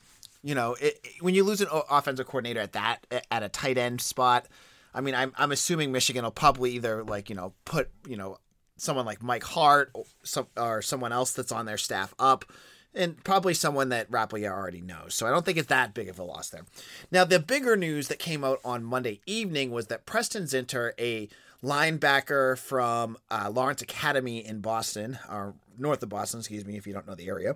you 0.44 0.56
know, 0.56 0.75
it, 0.79 1.00
it, 1.03 1.22
when 1.22 1.36
you 1.36 1.44
lose 1.44 1.62
an 1.62 1.67
offensive 1.72 2.25
coordinator 2.25 2.62
at 2.62 2.74
that 2.74 3.06
at 3.32 3.44
a 3.44 3.50
tight 3.50 3.77
end 3.77 4.01
spot, 4.01 4.48
I 4.94 5.01
mean, 5.01 5.15
I'm 5.15 5.34
I'm 5.38 5.51
assuming 5.51 5.91
Michigan 5.91 6.24
will 6.24 6.32
probably 6.32 6.72
either 6.72 7.03
like 7.03 7.29
you 7.29 7.36
know 7.36 7.53
put 7.65 7.89
you 8.08 8.17
know 8.17 8.38
someone 8.77 9.06
like 9.06 9.22
Mike 9.22 9.44
Hart 9.44 9.91
or 9.94 10.06
some 10.24 10.48
or 10.56 10.82
someone 10.82 11.12
else 11.12 11.34
that's 11.34 11.51
on 11.51 11.65
their 11.65 11.77
staff 11.77 12.13
up. 12.20 12.46
And 12.94 13.24
probably 13.24 13.53
someone 13.53 13.89
that 13.89 14.10
Rappleyea 14.10 14.50
already 14.50 14.82
knows. 14.82 15.13
So 15.13 15.27
I 15.27 15.29
don't 15.29 15.46
think 15.46 15.60
it's 15.60 15.67
that 15.67 15.94
big 15.94 16.10
of 16.10 16.17
a 16.17 16.24
loss 16.24 16.50
there. 16.50 16.65
Now, 17.12 17.25
the 17.25 17.38
bigger 17.38 17.77
news 17.77 18.08
that 18.08 18.17
came 18.17 18.44
out 18.44 18.60
on 18.65 18.84
Monday 18.84 19.22
evening 19.27 19.70
was 19.70 19.88
that 19.88 20.08
Preston 20.08 20.44
Zinter, 20.46 20.94
a 20.98 21.29
linebacker 21.63 22.58
from 22.58 23.17
uh, 23.29 23.51
Lawrence 23.53 23.84
Academy 23.84 24.44
in 24.44 24.62
Boston, 24.62 25.20
or 25.29 25.53
north 25.77 26.01
of 26.01 26.10
Boston, 26.10 26.39
excuse 26.39 26.65
me, 26.65 26.75
if 26.75 26.88
you 26.88 26.94
don't 26.94 27.06
know 27.06 27.13
the 27.13 27.27
area, 27.27 27.56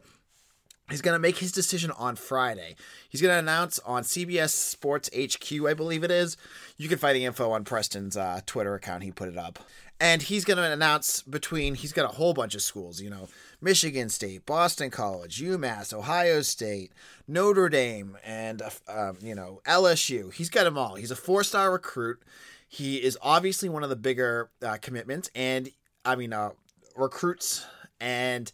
He's 0.92 1.02
going 1.02 1.16
to 1.16 1.20
make 1.20 1.38
his 1.38 1.52
decision 1.52 1.92
on 1.92 2.16
Friday. 2.16 2.76
He's 3.10 3.22
going 3.22 3.34
to 3.34 3.40
announce 3.40 3.80
on 3.80 4.04
CBS 4.04 4.50
Sports 4.50 5.10
HQ, 5.16 5.66
I 5.66 5.74
believe 5.74 6.04
it 6.04 6.12
is. 6.12 6.38
You 6.78 6.90
can 6.90 6.98
find 6.98 7.16
the 7.16 7.26
info 7.26 7.52
on 7.52 7.64
Preston's 7.64 8.18
uh, 8.18 8.42
Twitter 8.46 8.76
account. 8.76 9.04
He 9.04 9.12
put 9.12 9.30
it 9.30 9.38
up. 9.38 9.60
And 10.00 10.24
he's 10.24 10.46
going 10.46 10.58
to 10.58 10.72
announce 10.72 11.22
between, 11.22 11.76
he's 11.76 11.94
got 11.94 12.06
a 12.06 12.16
whole 12.16 12.34
bunch 12.34 12.56
of 12.56 12.64
schools, 12.64 13.00
you 13.00 13.10
know, 13.10 13.30
Michigan 13.62 14.10
State, 14.10 14.48
Boston 14.48 14.90
College, 14.90 15.40
UMass, 15.42 15.94
Ohio 15.94 16.42
State, 16.42 16.92
Notre 17.28 17.70
Dame, 17.70 18.18
and, 18.26 18.64
uh, 18.64 18.70
um, 18.88 19.18
you 19.22 19.36
know, 19.36 19.62
LSU. 19.66 20.34
He's 20.34 20.50
got 20.50 20.64
them 20.64 20.78
all. 20.78 20.96
He's 20.96 21.12
a 21.12 21.16
four 21.16 21.44
star 21.44 21.72
recruit. 21.72 22.20
He 22.68 22.98
is 22.98 23.18
obviously 23.22 23.70
one 23.70 23.84
of 23.84 23.90
the 23.90 23.96
bigger 23.96 24.50
uh, 24.64 24.78
commitments. 24.82 25.30
And, 25.36 25.70
I 26.04 26.16
mean, 26.16 26.34
uh, 26.34 26.52
recruits 26.96 27.64
and 28.00 28.52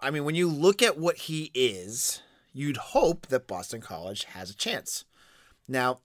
I 0.00 0.10
mean, 0.10 0.24
when 0.24 0.34
you 0.34 0.48
look 0.48 0.82
at 0.82 0.98
what 0.98 1.16
he 1.16 1.50
is, 1.54 2.22
you'd 2.52 2.76
hope 2.76 3.26
that 3.28 3.46
Boston 3.46 3.80
College 3.80 4.24
has 4.24 4.50
a 4.50 4.54
chance. 4.54 5.04
Now, 5.66 5.98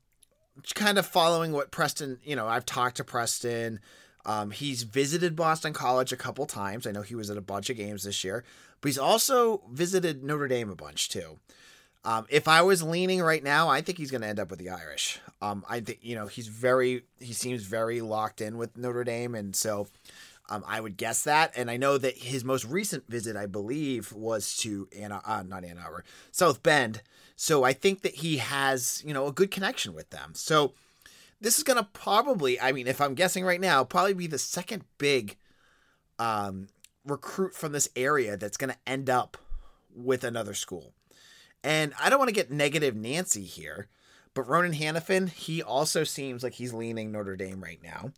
kind 0.74 0.98
of 0.98 1.06
following 1.06 1.52
what 1.52 1.72
Preston, 1.72 2.20
you 2.24 2.36
know, 2.36 2.48
I've 2.48 2.66
talked 2.66 2.98
to 2.98 3.04
Preston. 3.04 3.80
Um, 4.26 4.52
he's 4.52 4.84
visited 4.84 5.36
Boston 5.36 5.74
College 5.74 6.12
a 6.12 6.18
couple 6.18 6.46
times. 6.46 6.88
I 6.88 6.92
know 6.92 7.02
he 7.02 7.16
was 7.16 7.30
at 7.30 7.38
a 7.38 7.42
bunch 7.42 7.70
of 7.70 7.78
games 7.78 8.04
this 8.04 8.24
year, 8.24 8.44
but 8.82 8.90
he's 8.90 8.98
also 8.98 9.64
visited 9.72 10.24
Notre 10.24 10.48
Dame 10.48 10.70
a 10.70 10.76
bunch 10.76 11.10
too. 11.10 11.40
Um, 12.06 12.26
if 12.30 12.48
I 12.48 12.62
was 12.62 12.84
leaning 12.84 13.22
right 13.22 13.44
now, 13.44 13.70
I 13.70 13.82
think 13.82 13.98
he's 13.98 14.12
going 14.12 14.22
to 14.22 14.28
end 14.28 14.40
up 14.40 14.50
with 14.50 14.60
the 14.60 14.70
Irish. 14.70 15.20
Um, 15.42 15.64
I 15.70 15.80
think 15.80 16.00
you 16.02 16.16
know 16.16 16.28
he's 16.28 16.48
very 16.48 17.04
he 17.20 17.34
seems 17.34 17.64
very 17.64 18.02
locked 18.02 18.42
in 18.42 18.58
with 18.58 18.78
Notre 18.78 19.04
Dame, 19.04 19.36
and 19.36 19.56
so 19.56 19.88
um, 20.50 20.64
I 20.68 20.80
would 20.80 20.98
guess 20.98 21.24
that. 21.24 21.54
And 21.56 21.72
I 21.72 21.78
know 21.78 21.98
that 21.98 22.18
his 22.18 22.44
most 22.44 22.66
recent 22.66 23.08
visit, 23.10 23.36
I 23.36 23.46
believe, 23.46 24.12
was 24.12 24.56
to 24.58 24.88
Anna, 24.98 25.22
uh, 25.26 25.44
not 25.44 25.64
Ann 25.64 25.78
Arbor, 25.78 26.04
South 26.32 26.64
Bend. 26.64 27.02
So 27.36 27.64
I 27.64 27.74
think 27.74 28.02
that 28.02 28.16
he 28.16 28.38
has 28.38 29.02
you 29.06 29.14
know 29.14 29.28
a 29.28 29.32
good 29.32 29.52
connection 29.52 29.94
with 29.94 30.10
them. 30.10 30.32
So 30.34 30.74
this 31.44 31.58
is 31.58 31.64
going 31.64 31.78
to 31.78 31.90
probably, 31.92 32.60
I 32.60 32.72
mean, 32.72 32.88
if 32.88 33.02
I'm 33.02 33.16
guessing 33.16 33.44
right 33.44 33.60
now, 33.60 33.84
probably 33.84 34.14
be 34.14 34.28
the 34.28 34.38
second 34.38 34.86
big 34.98 35.36
um, 36.18 36.70
recruit 37.06 37.54
from 37.54 37.74
this 37.74 37.90
area 37.98 38.38
that's 38.38 38.56
going 38.56 38.70
to 38.70 38.80
end 38.88 39.10
up 39.10 39.38
with 39.94 40.24
another 40.24 40.54
school. 40.54 40.94
And 41.62 41.94
I 42.02 42.10
don't 42.10 42.20
want 42.20 42.30
to 42.30 42.36
get 42.36 42.50
negative 42.50 42.96
Nancy 42.96 43.44
here, 43.44 43.88
but 44.34 44.48
Ronan 44.48 44.74
Hannafin, 44.74 45.30
he 45.30 45.62
also 45.62 46.06
seems 46.06 46.44
like 46.44 46.54
he's 46.54 46.74
leaning 46.74 47.12
Notre 47.12 47.36
Dame 47.36 47.62
right 47.62 47.80
now. 47.84 48.12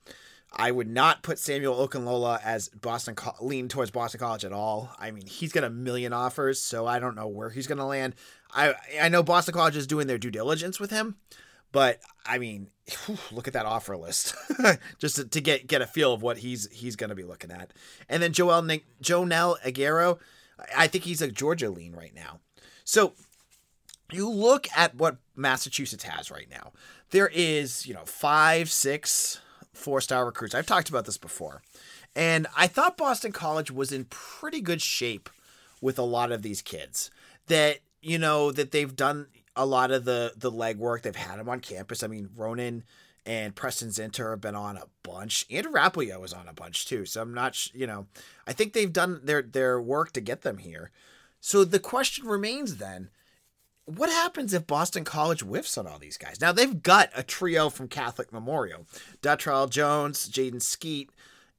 I 0.57 0.71
would 0.71 0.89
not 0.89 1.21
put 1.21 1.37
Samuel 1.37 1.75
Okunlola 1.85 2.39
as 2.43 2.69
Boston 2.69 3.15
lean 3.41 3.67
towards 3.67 3.91
Boston 3.91 4.19
College 4.19 4.45
at 4.45 4.53
all. 4.53 4.95
I 4.97 5.11
mean, 5.11 5.25
he's 5.25 5.51
got 5.51 5.65
a 5.65 5.69
million 5.69 6.13
offers, 6.13 6.61
so 6.61 6.87
I 6.87 6.99
don't 6.99 7.15
know 7.15 7.27
where 7.27 7.49
he's 7.49 7.67
going 7.67 7.77
to 7.77 7.85
land. 7.85 8.15
I 8.53 8.73
I 9.01 9.09
know 9.09 9.21
Boston 9.21 9.53
College 9.53 9.75
is 9.75 9.87
doing 9.87 10.07
their 10.07 10.17
due 10.17 10.31
diligence 10.31 10.79
with 10.79 10.91
him, 10.91 11.17
but 11.71 11.99
I 12.25 12.37
mean, 12.37 12.67
whew, 13.05 13.17
look 13.31 13.47
at 13.47 13.53
that 13.53 13.65
offer 13.65 13.97
list, 13.97 14.33
just 14.97 15.17
to, 15.17 15.25
to, 15.25 15.41
get 15.41 15.67
get 15.67 15.81
a 15.81 15.87
feel 15.87 16.13
of 16.13 16.21
what 16.21 16.37
he's 16.37 16.71
he's 16.71 16.95
going 16.95 17.09
to 17.09 17.15
be 17.15 17.23
looking 17.23 17.51
at. 17.51 17.73
And 18.07 18.23
then 18.23 18.31
Joel 18.31 18.65
Joenel 19.01 19.57
Aguero, 19.65 20.19
I 20.75 20.87
think 20.87 21.03
he's 21.03 21.21
a 21.21 21.29
Georgia 21.29 21.69
lean 21.69 21.93
right 21.93 22.15
now. 22.15 22.39
So 22.85 23.13
you 24.11 24.29
look 24.29 24.67
at 24.75 24.95
what 24.95 25.17
Massachusetts 25.35 26.03
has 26.03 26.31
right 26.31 26.47
now. 26.49 26.71
There 27.09 27.29
is, 27.33 27.85
you 27.85 27.93
know, 27.93 28.05
five, 28.05 28.71
six 28.71 29.41
four 29.75 30.01
star 30.01 30.25
recruits. 30.25 30.55
I've 30.55 30.65
talked 30.65 30.89
about 30.89 31.05
this 31.05 31.17
before. 31.17 31.61
And 32.15 32.47
I 32.55 32.67
thought 32.67 32.97
Boston 32.97 33.31
College 33.31 33.71
was 33.71 33.91
in 33.91 34.05
pretty 34.05 34.61
good 34.61 34.81
shape 34.81 35.29
with 35.81 35.99
a 35.99 36.03
lot 36.03 36.31
of 36.31 36.41
these 36.41 36.61
kids. 36.61 37.11
That, 37.47 37.79
you 38.01 38.17
know, 38.17 38.51
that 38.51 38.71
they've 38.71 38.95
done 38.95 39.27
a 39.55 39.65
lot 39.65 39.91
of 39.91 40.05
the 40.05 40.33
the 40.35 40.51
legwork. 40.51 41.01
They've 41.01 41.15
had 41.15 41.39
them 41.39 41.49
on 41.49 41.59
campus. 41.59 42.03
I 42.03 42.07
mean, 42.07 42.29
Ronan 42.35 42.83
and 43.25 43.55
Preston 43.55 43.89
Zinter 43.89 44.31
have 44.31 44.41
been 44.41 44.55
on 44.55 44.77
a 44.77 44.85
bunch. 45.03 45.45
Andrew 45.49 45.71
Rappleyea 45.71 46.19
was 46.19 46.33
on 46.33 46.47
a 46.47 46.53
bunch 46.53 46.87
too. 46.87 47.05
So 47.05 47.21
I'm 47.21 47.33
not, 47.33 47.73
you 47.73 47.87
know, 47.87 48.07
I 48.45 48.53
think 48.53 48.73
they've 48.73 48.91
done 48.91 49.21
their 49.23 49.41
their 49.41 49.81
work 49.81 50.11
to 50.13 50.21
get 50.21 50.41
them 50.41 50.57
here. 50.57 50.91
So 51.39 51.63
the 51.63 51.79
question 51.79 52.25
remains 52.25 52.77
then, 52.77 53.09
what 53.85 54.09
happens 54.09 54.53
if 54.53 54.67
Boston 54.67 55.03
College 55.03 55.41
whiffs 55.41 55.77
on 55.77 55.87
all 55.87 55.99
these 55.99 56.17
guys? 56.17 56.41
Now 56.41 56.51
they've 56.51 56.81
got 56.81 57.09
a 57.15 57.23
trio 57.23 57.69
from 57.69 57.87
Catholic 57.87 58.33
Memorial: 58.33 58.85
Datrell 59.21 59.69
Jones, 59.69 60.29
Jaden 60.29 60.61
Skeete, 60.61 61.09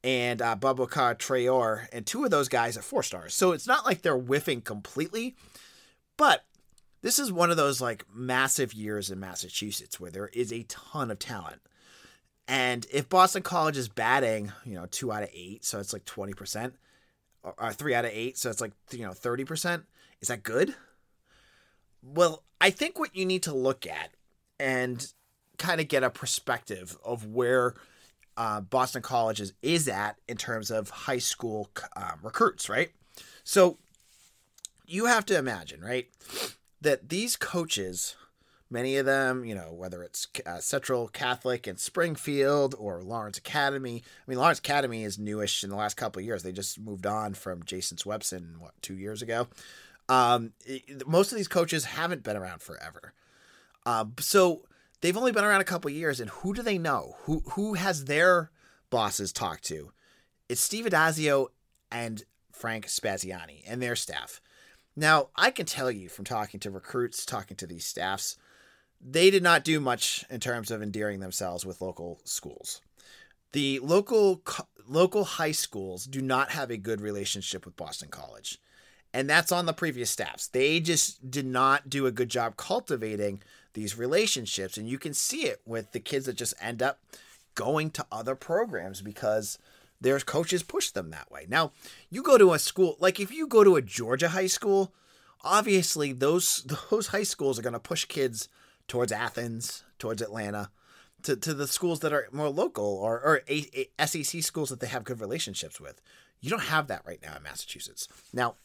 and 0.03 0.43
uh, 0.43 0.57
Boubacar 0.57 1.17
Traore, 1.17 1.87
and 1.93 2.07
two 2.07 2.25
of 2.25 2.31
those 2.31 2.49
guys 2.49 2.77
are 2.77 2.83
four 2.83 3.03
stars. 3.03 3.35
So 3.35 3.53
it's 3.53 3.67
not 3.67 3.87
like 3.87 4.03
they're 4.03 4.19
whiffing 4.19 4.61
completely, 4.61 5.37
but 6.17 6.45
this 7.03 7.19
is 7.19 7.31
one 7.33 7.51
of 7.51 7.57
those 7.57 7.81
like 7.81 8.05
massive 8.13 8.75
years 8.75 9.11
in 9.11 9.21
Massachusetts 9.21 10.01
where 10.01 10.11
there 10.11 10.29
is 10.29 10.53
a 10.53 10.65
ton 10.65 11.11
of 11.11 11.19
talent. 11.19 11.61
And 12.49 12.87
if 12.93 13.09
Boston 13.09 13.43
College 13.43 13.77
is 13.77 13.89
batting, 13.89 14.53
you 14.65 14.75
know, 14.75 14.87
two 14.87 15.13
out 15.13 15.23
of 15.23 15.31
eight, 15.33 15.65
so 15.65 15.81
it's 15.81 15.93
like 15.93 16.05
20%, 16.05 16.73
or, 17.43 17.55
or 17.59 17.73
three 17.73 17.95
out 17.95 18.05
of 18.05 18.13
eight, 18.13 18.39
so 18.39 18.51
it's 18.51 18.61
like, 18.61 18.73
you 18.93 19.03
know, 19.03 19.11
30%, 19.11 19.83
is 20.21 20.29
that 20.29 20.43
good? 20.43 20.75
Well, 22.03 22.43
I 22.61 22.71
think 22.71 22.99
what 22.99 23.15
you 23.15 23.25
need 23.27 23.43
to 23.45 23.55
look 23.55 23.87
at 23.87 24.11
and 24.59 25.13
kind 25.59 25.81
of 25.81 25.89
get 25.89 26.03
a 26.03 26.11
perspective 26.11 26.97
of 27.05 27.27
where 27.27 27.75
uh, 28.37 28.61
Boston 28.61 29.03
College 29.03 29.41
is, 29.41 29.53
is 29.63 29.89
at 29.89 30.17
in 30.29 30.37
terms 30.37 30.71
of 30.71 30.91
high 30.91 31.19
school 31.19 31.71
um, 31.97 32.19
recruits, 32.23 32.69
right? 32.69 32.91
So 33.45 33.79
you 34.87 35.07
have 35.07 35.27
to 35.27 35.39
imagine, 35.39 35.81
right, 35.81 36.09
that 36.81 37.09
these 37.09 37.37
coaches, 37.37 38.15
many 38.71 38.97
of 38.97 39.07
them, 39.07 39.45
you 39.45 39.55
know, 39.55 39.73
whether 39.73 40.03
it's 40.03 40.29
uh, 40.45 40.59
Central 40.59 41.09
Catholic 41.09 41.67
in 41.67 41.77
Springfield 41.77 42.75
or 42.79 43.03
Lawrence 43.03 43.39
Academy. 43.39 44.03
I 44.05 44.31
mean, 44.31 44.39
Lawrence 44.39 44.59
Academy 44.59 45.05
is 45.05 45.19
newish 45.19 45.65
in 45.65 45.71
the 45.71 45.77
last 45.77 45.97
couple 45.97 46.21
of 46.21 46.27
years. 46.27 46.43
They 46.43 46.53
just 46.53 46.79
moved 46.79 47.07
on 47.07 47.35
from 47.35 47.65
Jason 47.65 47.97
Swepson, 47.97 48.59
what, 48.59 48.73
two 48.83 48.97
years 48.97 49.23
ago? 49.23 49.49
Um, 50.09 50.53
most 51.07 51.33
of 51.33 51.37
these 51.37 51.49
coaches 51.49 51.85
haven't 51.85 52.23
been 52.23 52.37
around 52.37 52.63
forever. 52.63 53.13
Uh, 53.85 54.07
so 54.21 54.63
they've 55.01 55.17
only 55.17 55.33
been 55.33 55.45
around 55.45 55.61
a 55.61 55.65
couple 55.65 55.91
years, 55.91 56.21
and 56.21 56.31
who 56.31 56.55
do 56.55 56.63
they 56.63 56.79
know? 56.79 57.17
Who 57.21 57.43
who 57.53 57.75
has 57.75 58.05
their 58.05 58.51
bosses 58.91 59.33
talked 59.33 59.65
to? 59.65 59.93
It's 60.49 60.61
Steve 60.61 60.85
Addazio 60.85 61.49
and 61.91 62.25
Frank 62.53 62.87
Spaziani 62.87 63.63
and 63.67 63.83
their 63.83 63.97
staff. 63.97 64.41
Now, 64.97 65.29
I 65.37 65.51
can 65.51 65.67
tell 65.67 65.91
you 65.91 66.09
from 66.09 66.25
talking 66.25 66.59
to 66.61 66.71
recruits, 66.71 67.27
talking 67.27 67.57
to 67.59 67.67
these 67.67 67.85
staffs, 67.85 68.37
they 69.01 69.31
did 69.31 69.43
not 69.43 69.63
do 69.63 69.79
much 69.79 70.25
in 70.31 70.41
terms 70.41 70.71
of 70.71 70.83
endearing 70.83 71.21
themselves 71.21 71.67
with 71.67 71.83
local 71.83 72.21
schools. 72.25 72.81
The 73.53 73.79
local 73.81 74.43
local 74.87 75.25
high 75.25 75.53
schools 75.53 76.05
do 76.05 76.21
not 76.21 76.51
have 76.51 76.71
a 76.71 76.77
good 76.77 77.01
relationship 77.01 77.65
with 77.65 77.77
Boston 77.77 78.09
College 78.09 78.59
and 79.17 79.31
that's 79.31 79.51
on 79.51 79.65
the 79.65 79.73
previous 79.73 80.11
staffs. 80.11 80.47
They 80.47 80.79
just 80.79 81.31
did 81.31 81.47
not 81.47 81.89
do 81.89 82.05
a 82.05 82.13
good 82.13 82.29
job 82.29 82.59
cultivating 82.59 83.41
these 83.73 83.97
relationships, 83.97 84.77
and 84.77 84.87
you 84.87 84.99
can 84.99 85.15
see 85.15 85.45
it 85.47 85.63
with 85.65 85.93
the 85.93 86.01
kids 86.01 86.27
that 86.27 86.37
just 86.37 86.53
end 86.61 86.83
up 86.83 87.01
going 87.55 87.91
to 87.93 88.05
other 88.13 88.35
programs 88.35 89.01
because 89.01 89.59
their 90.03 90.21
coaches 90.21 90.63
push 90.63 90.91
them 90.91 91.09
that 91.11 91.31
way. 91.31 91.47
Now, 91.49 91.73
you 92.11 92.23
go 92.23 92.37
to 92.37 92.53
a 92.53 92.59
school 92.59 92.99
like 93.01 93.19
if 93.19 93.33
you 93.33 93.47
go 93.47 93.65
to 93.65 93.77
a 93.77 93.83
Georgia 93.83 94.29
high 94.29 94.49
school, 94.49 94.93
obviously 95.43 96.13
those 96.13 96.67
those 96.91 97.07
high 97.07 97.23
schools 97.23 97.59
are 97.59 97.63
going 97.63 97.73
to 97.73 97.81
push 97.81 98.05
kids 98.05 98.51
towards 98.87 99.13
Athens, 99.13 99.83
towards 99.99 100.21
Atlanta, 100.21 100.69
to, 101.23 101.37
to 101.37 101.55
the 101.55 101.67
schools 101.67 102.01
that 102.01 102.13
are 102.13 102.29
more 102.33 102.51
local 102.51 102.85
or, 102.85 103.19
or 103.23 103.41
a, 103.49 103.89
a 103.99 104.07
SEC 104.07 104.43
schools 104.43 104.69
that 104.69 104.81
they 104.81 104.89
have 104.89 105.05
good 105.05 105.23
relationships 105.23 105.81
with. 105.81 106.03
You 106.43 106.51
don't 106.51 106.65
have 106.65 106.89
that 106.89 107.07
right 107.07 107.21
now 107.23 107.35
in 107.35 107.43
Massachusetts. 107.43 108.09
Now, 108.35 108.57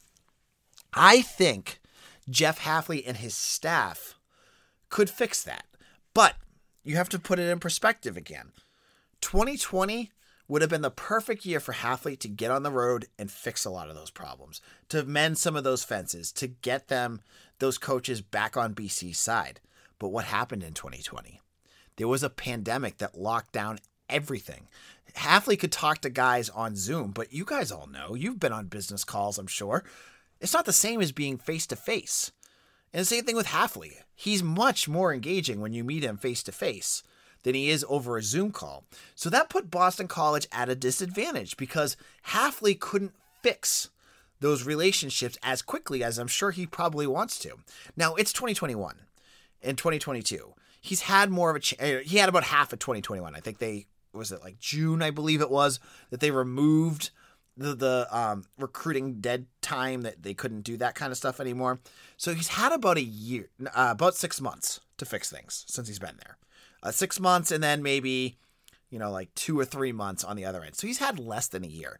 I 0.93 1.21
think 1.21 1.79
Jeff 2.29 2.59
Hafley 2.61 3.03
and 3.05 3.17
his 3.17 3.35
staff 3.35 4.15
could 4.89 5.09
fix 5.09 5.43
that. 5.43 5.65
But 6.13 6.35
you 6.83 6.95
have 6.95 7.09
to 7.09 7.19
put 7.19 7.39
it 7.39 7.49
in 7.49 7.59
perspective 7.59 8.17
again. 8.17 8.51
2020 9.21 10.11
would 10.47 10.61
have 10.61 10.69
been 10.69 10.81
the 10.81 10.91
perfect 10.91 11.45
year 11.45 11.61
for 11.61 11.73
Hafley 11.73 12.19
to 12.19 12.27
get 12.27 12.51
on 12.51 12.63
the 12.63 12.71
road 12.71 13.05
and 13.17 13.31
fix 13.31 13.63
a 13.63 13.69
lot 13.69 13.89
of 13.89 13.95
those 13.95 14.09
problems, 14.09 14.59
to 14.89 15.03
mend 15.03 15.37
some 15.37 15.55
of 15.55 15.63
those 15.63 15.83
fences, 15.83 16.31
to 16.33 16.47
get 16.47 16.89
them, 16.89 17.21
those 17.59 17.77
coaches 17.77 18.21
back 18.21 18.57
on 18.57 18.75
BC's 18.75 19.17
side. 19.17 19.61
But 19.97 20.09
what 20.09 20.25
happened 20.25 20.63
in 20.63 20.73
2020? 20.73 21.39
There 21.95 22.07
was 22.07 22.23
a 22.23 22.29
pandemic 22.29 22.97
that 22.97 23.17
locked 23.17 23.53
down 23.53 23.79
everything. 24.09 24.67
Hafley 25.15 25.57
could 25.57 25.71
talk 25.71 25.99
to 25.99 26.09
guys 26.09 26.49
on 26.49 26.75
Zoom, 26.75 27.11
but 27.11 27.31
you 27.31 27.45
guys 27.45 27.71
all 27.71 27.87
know, 27.87 28.13
you've 28.13 28.39
been 28.39 28.51
on 28.51 28.67
business 28.67 29.03
calls, 29.03 29.37
I'm 29.37 29.47
sure. 29.47 29.83
It's 30.41 30.53
not 30.53 30.65
the 30.65 30.73
same 30.73 31.01
as 31.01 31.11
being 31.11 31.37
face 31.37 31.65
to 31.67 31.75
face. 31.75 32.31
And 32.91 33.01
the 33.01 33.05
same 33.05 33.23
thing 33.23 33.35
with 33.35 33.47
Hafley. 33.47 33.93
He's 34.15 34.43
much 34.43 34.89
more 34.89 35.13
engaging 35.13 35.61
when 35.61 35.73
you 35.73 35.83
meet 35.83 36.03
him 36.03 36.17
face 36.17 36.43
to 36.43 36.51
face 36.51 37.03
than 37.43 37.55
he 37.55 37.69
is 37.69 37.85
over 37.87 38.17
a 38.17 38.23
Zoom 38.23 38.51
call. 38.51 38.83
So 39.15 39.29
that 39.29 39.49
put 39.49 39.71
Boston 39.71 40.07
College 40.07 40.47
at 40.51 40.69
a 40.69 40.75
disadvantage 40.75 41.57
because 41.57 41.95
Hafley 42.27 42.77
couldn't 42.77 43.13
fix 43.41 43.89
those 44.39 44.65
relationships 44.65 45.37
as 45.41 45.61
quickly 45.61 46.03
as 46.03 46.17
I'm 46.17 46.27
sure 46.27 46.51
he 46.51 46.65
probably 46.65 47.07
wants 47.07 47.39
to. 47.39 47.59
Now, 47.95 48.15
it's 48.15 48.33
2021 48.33 48.95
and 49.61 49.77
2022. 49.77 50.53
He's 50.81 51.01
had 51.01 51.29
more 51.29 51.51
of 51.51 51.55
a 51.55 51.59
ch- 51.59 51.79
uh, 51.79 51.99
he 52.03 52.17
had 52.17 52.29
about 52.29 52.45
half 52.45 52.73
of 52.73 52.79
2021. 52.79 53.35
I 53.35 53.39
think 53.39 53.59
they 53.59 53.85
was 54.13 54.31
it 54.31 54.41
like 54.41 54.59
June, 54.59 55.01
I 55.01 55.11
believe 55.11 55.41
it 55.41 55.49
was, 55.49 55.79
that 56.09 56.19
they 56.19 56.31
removed 56.31 57.11
the 57.57 57.75
the 57.75 58.07
um, 58.11 58.45
recruiting 58.57 59.19
dead 59.21 59.45
time 59.61 60.01
that 60.03 60.23
they 60.23 60.33
couldn't 60.33 60.61
do 60.61 60.77
that 60.77 60.95
kind 60.95 61.11
of 61.11 61.17
stuff 61.17 61.39
anymore. 61.39 61.79
So 62.17 62.33
he's 62.33 62.49
had 62.49 62.71
about 62.71 62.97
a 62.97 63.03
year, 63.03 63.49
uh, 63.65 63.89
about 63.91 64.15
six 64.15 64.39
months 64.41 64.79
to 64.97 65.05
fix 65.05 65.29
things 65.29 65.65
since 65.67 65.87
he's 65.87 65.99
been 65.99 66.17
there. 66.23 66.37
Uh, 66.83 66.91
six 66.91 67.19
months, 67.19 67.51
and 67.51 67.63
then 67.63 67.83
maybe 67.83 68.37
you 68.89 68.99
know 68.99 69.11
like 69.11 69.33
two 69.35 69.59
or 69.59 69.65
three 69.65 69.91
months 69.91 70.23
on 70.23 70.35
the 70.35 70.45
other 70.45 70.63
end. 70.63 70.75
So 70.75 70.87
he's 70.87 70.99
had 70.99 71.19
less 71.19 71.47
than 71.47 71.63
a 71.63 71.67
year. 71.67 71.99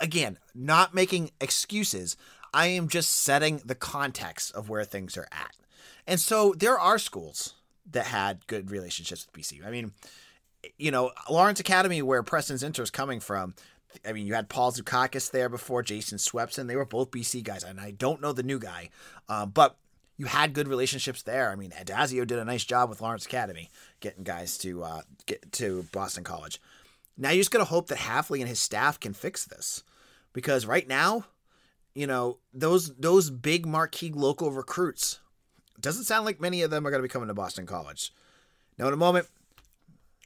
again, 0.00 0.38
not 0.54 0.94
making 0.94 1.30
excuses. 1.40 2.16
I 2.52 2.66
am 2.66 2.88
just 2.88 3.10
setting 3.10 3.62
the 3.64 3.74
context 3.74 4.52
of 4.54 4.68
where 4.68 4.84
things 4.84 5.16
are 5.16 5.28
at. 5.32 5.56
And 6.06 6.20
so 6.20 6.54
there 6.56 6.78
are 6.78 6.98
schools 6.98 7.54
that 7.90 8.06
had 8.06 8.46
good 8.46 8.70
relationships 8.70 9.26
with 9.26 9.42
BC. 9.42 9.64
I 9.66 9.70
mean, 9.70 9.92
you 10.78 10.90
know, 10.90 11.12
Lawrence 11.30 11.60
Academy, 11.60 12.02
where 12.02 12.22
Preston's 12.22 12.62
Zinter 12.62 12.80
is 12.80 12.90
coming 12.90 13.20
from, 13.20 13.54
I 14.06 14.12
mean, 14.12 14.26
you 14.26 14.34
had 14.34 14.48
Paul 14.48 14.72
Zukauskas 14.72 15.30
there 15.30 15.48
before, 15.48 15.82
Jason 15.82 16.18
Swepson. 16.18 16.66
They 16.66 16.76
were 16.76 16.84
both 16.84 17.10
BC 17.10 17.42
guys, 17.42 17.64
and 17.64 17.80
I 17.80 17.90
don't 17.90 18.20
know 18.20 18.32
the 18.32 18.42
new 18.42 18.58
guy, 18.58 18.90
uh, 19.28 19.46
but 19.46 19.76
you 20.16 20.26
had 20.26 20.52
good 20.52 20.68
relationships 20.68 21.22
there. 21.22 21.50
I 21.50 21.56
mean, 21.56 21.70
Addazio 21.70 22.26
did 22.26 22.38
a 22.38 22.44
nice 22.44 22.64
job 22.64 22.88
with 22.88 23.00
Lawrence 23.00 23.26
Academy, 23.26 23.70
getting 24.00 24.24
guys 24.24 24.58
to 24.58 24.82
uh, 24.84 25.00
get 25.26 25.52
to 25.52 25.86
Boston 25.92 26.24
College. 26.24 26.60
Now 27.16 27.30
you 27.30 27.40
just 27.40 27.50
gotta 27.50 27.64
hope 27.64 27.88
that 27.88 27.98
Hafley 27.98 28.40
and 28.40 28.48
his 28.48 28.60
staff 28.60 28.98
can 28.98 29.12
fix 29.12 29.44
this, 29.44 29.82
because 30.32 30.66
right 30.66 30.88
now, 30.88 31.26
you 31.94 32.06
know 32.06 32.38
those 32.54 32.94
those 32.96 33.30
big 33.30 33.66
marquee 33.66 34.12
local 34.14 34.50
recruits 34.50 35.20
doesn't 35.80 36.04
sound 36.04 36.24
like 36.24 36.40
many 36.40 36.62
of 36.62 36.70
them 36.70 36.86
are 36.86 36.90
gonna 36.90 37.02
be 37.02 37.08
coming 37.08 37.28
to 37.28 37.34
Boston 37.34 37.66
College. 37.66 38.12
Now, 38.78 38.88
in 38.88 38.94
a 38.94 38.96
moment, 38.96 39.26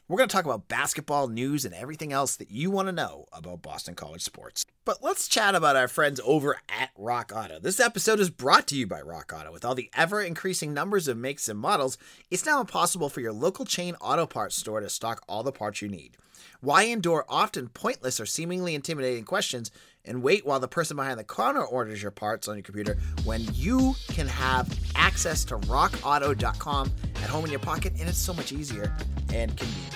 we're 0.08 0.18
going 0.18 0.28
to 0.28 0.32
talk 0.32 0.44
about 0.44 0.68
basketball 0.68 1.26
news 1.26 1.64
and 1.64 1.75
everything 1.75 2.12
else 2.12 2.36
that 2.36 2.50
you 2.50 2.70
want 2.70 2.86
to 2.86 2.92
know 2.92 3.26
about 3.32 3.62
Boston 3.62 3.96
College 3.96 4.22
sports. 4.22 4.64
But 4.84 5.02
let's 5.02 5.26
chat 5.26 5.56
about 5.56 5.75
our 5.75 5.88
friends 5.88 6.20
over 6.25 6.58
at 6.68 6.90
Rock 6.96 7.32
Auto. 7.34 7.58
This 7.58 7.80
episode 7.80 8.20
is 8.20 8.30
brought 8.30 8.68
to 8.68 8.76
you 8.76 8.86
by 8.86 9.00
Rock 9.00 9.32
Auto. 9.36 9.50
With 9.50 9.64
all 9.64 9.75
the 9.75 9.90
ever 9.96 10.22
increasing 10.22 10.72
numbers 10.72 11.08
of 11.08 11.16
makes 11.16 11.48
and 11.48 11.58
models, 11.58 11.98
it's 12.30 12.46
now 12.46 12.60
impossible 12.60 13.08
for 13.08 13.20
your 13.20 13.32
local 13.32 13.64
chain 13.64 13.96
auto 14.00 14.26
parts 14.26 14.54
store 14.54 14.78
to 14.78 14.88
stock 14.88 15.25
all 15.28 15.42
the 15.42 15.50
parts 15.50 15.82
you 15.82 15.88
need. 15.88 16.16
Why 16.60 16.84
endure 16.84 17.25
often 17.28 17.68
pointless 17.68 18.20
or 18.20 18.26
seemingly 18.26 18.76
intimidating 18.76 19.25
questions 19.25 19.72
and 20.06 20.22
wait 20.22 20.46
while 20.46 20.60
the 20.60 20.68
person 20.68 20.96
behind 20.96 21.18
the 21.18 21.25
counter 21.25 21.64
orders 21.64 22.02
your 22.02 22.10
parts 22.10 22.48
on 22.48 22.56
your 22.56 22.62
computer 22.62 22.96
when 23.25 23.42
you 23.52 23.94
can 24.08 24.26
have 24.26 24.68
access 24.94 25.44
to 25.44 25.56
rockauto.com 25.58 26.90
at 27.16 27.30
home 27.30 27.44
in 27.44 27.50
your 27.50 27.60
pocket 27.60 27.92
and 27.98 28.08
it's 28.08 28.18
so 28.18 28.32
much 28.32 28.52
easier 28.52 28.94
and 29.32 29.56
convenient. 29.56 29.94